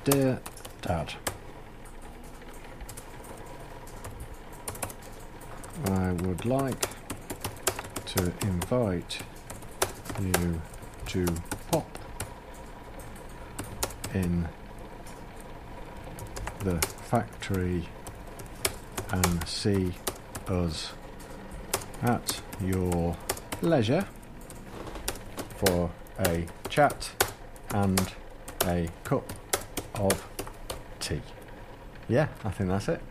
Dear 0.06 0.40
Dad, 0.82 1.14
I 5.86 6.12
would 6.12 6.46
like 6.46 6.90
to 8.06 8.34
invite 8.42 9.20
you 10.20 10.62
to 11.08 11.26
pop 11.72 11.98
in 14.14 14.48
the 16.60 16.78
factory 16.82 17.88
and 19.12 19.48
see 19.48 19.94
us 20.48 20.94
at 22.02 22.42
your 22.62 23.16
leisure 23.62 24.08
for 25.56 25.92
a 26.20 26.46
chat 26.70 27.12
and 27.74 28.14
a 28.66 28.90
cup 29.04 29.32
of 29.96 30.28
tea. 31.00 31.22
Yeah, 32.08 32.28
I 32.44 32.50
think 32.50 32.70
that's 32.70 32.88
it. 32.88 33.02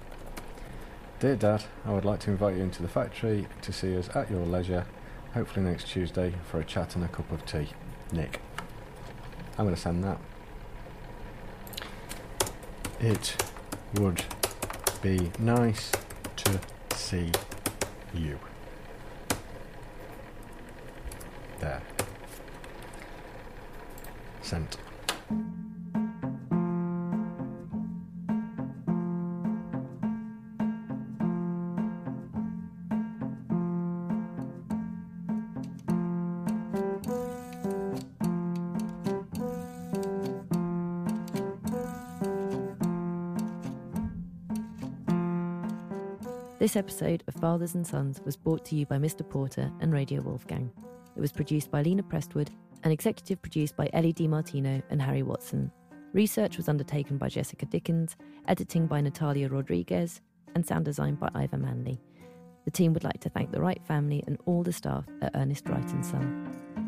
Dear 1.18 1.36
Dad, 1.36 1.64
I 1.86 1.92
would 1.92 2.04
like 2.04 2.20
to 2.20 2.30
invite 2.30 2.56
you 2.56 2.62
into 2.62 2.82
the 2.82 2.88
factory 2.88 3.46
to 3.62 3.72
see 3.72 3.96
us 3.96 4.10
at 4.14 4.30
your 4.30 4.44
leisure, 4.44 4.84
hopefully 5.32 5.64
next 5.64 5.88
Tuesday, 5.88 6.34
for 6.44 6.60
a 6.60 6.64
chat 6.64 6.94
and 6.94 7.02
a 7.02 7.08
cup 7.08 7.32
of 7.32 7.46
tea. 7.46 7.68
Nick. 8.12 8.42
I'm 9.56 9.64
going 9.64 9.74
to 9.74 9.80
send 9.80 10.04
that. 10.04 10.18
It 13.00 13.34
would 13.94 14.24
be 15.00 15.32
nice 15.38 15.90
to 16.36 16.60
see 16.94 17.32
you. 18.12 18.38
There. 21.60 21.80
Sent. 24.42 24.76
This 46.66 46.74
episode 46.74 47.22
of 47.28 47.34
Fathers 47.34 47.76
and 47.76 47.86
Sons 47.86 48.20
was 48.24 48.36
brought 48.36 48.64
to 48.64 48.74
you 48.74 48.86
by 48.86 48.96
Mr. 48.96 49.22
Porter 49.22 49.70
and 49.80 49.92
Radio 49.92 50.20
Wolfgang. 50.20 50.68
It 51.14 51.20
was 51.20 51.30
produced 51.30 51.70
by 51.70 51.82
Lena 51.82 52.02
Prestwood 52.02 52.48
and 52.82 52.92
executive 52.92 53.40
produced 53.40 53.76
by 53.76 53.88
Ellie 53.92 54.12
DiMartino 54.12 54.82
and 54.90 55.00
Harry 55.00 55.22
Watson. 55.22 55.70
Research 56.12 56.56
was 56.56 56.68
undertaken 56.68 57.18
by 57.18 57.28
Jessica 57.28 57.66
Dickens, 57.66 58.16
editing 58.48 58.88
by 58.88 59.00
Natalia 59.00 59.48
Rodriguez, 59.48 60.22
and 60.56 60.66
sound 60.66 60.86
design 60.86 61.14
by 61.14 61.30
Ivor 61.36 61.58
Manley. 61.58 62.00
The 62.64 62.72
team 62.72 62.92
would 62.94 63.04
like 63.04 63.20
to 63.20 63.28
thank 63.28 63.52
the 63.52 63.60
Wright 63.60 63.80
family 63.86 64.24
and 64.26 64.36
all 64.46 64.64
the 64.64 64.72
staff 64.72 65.04
at 65.22 65.36
Ernest 65.36 65.68
Wright 65.68 65.92
and 65.92 66.04
Son. 66.04 66.85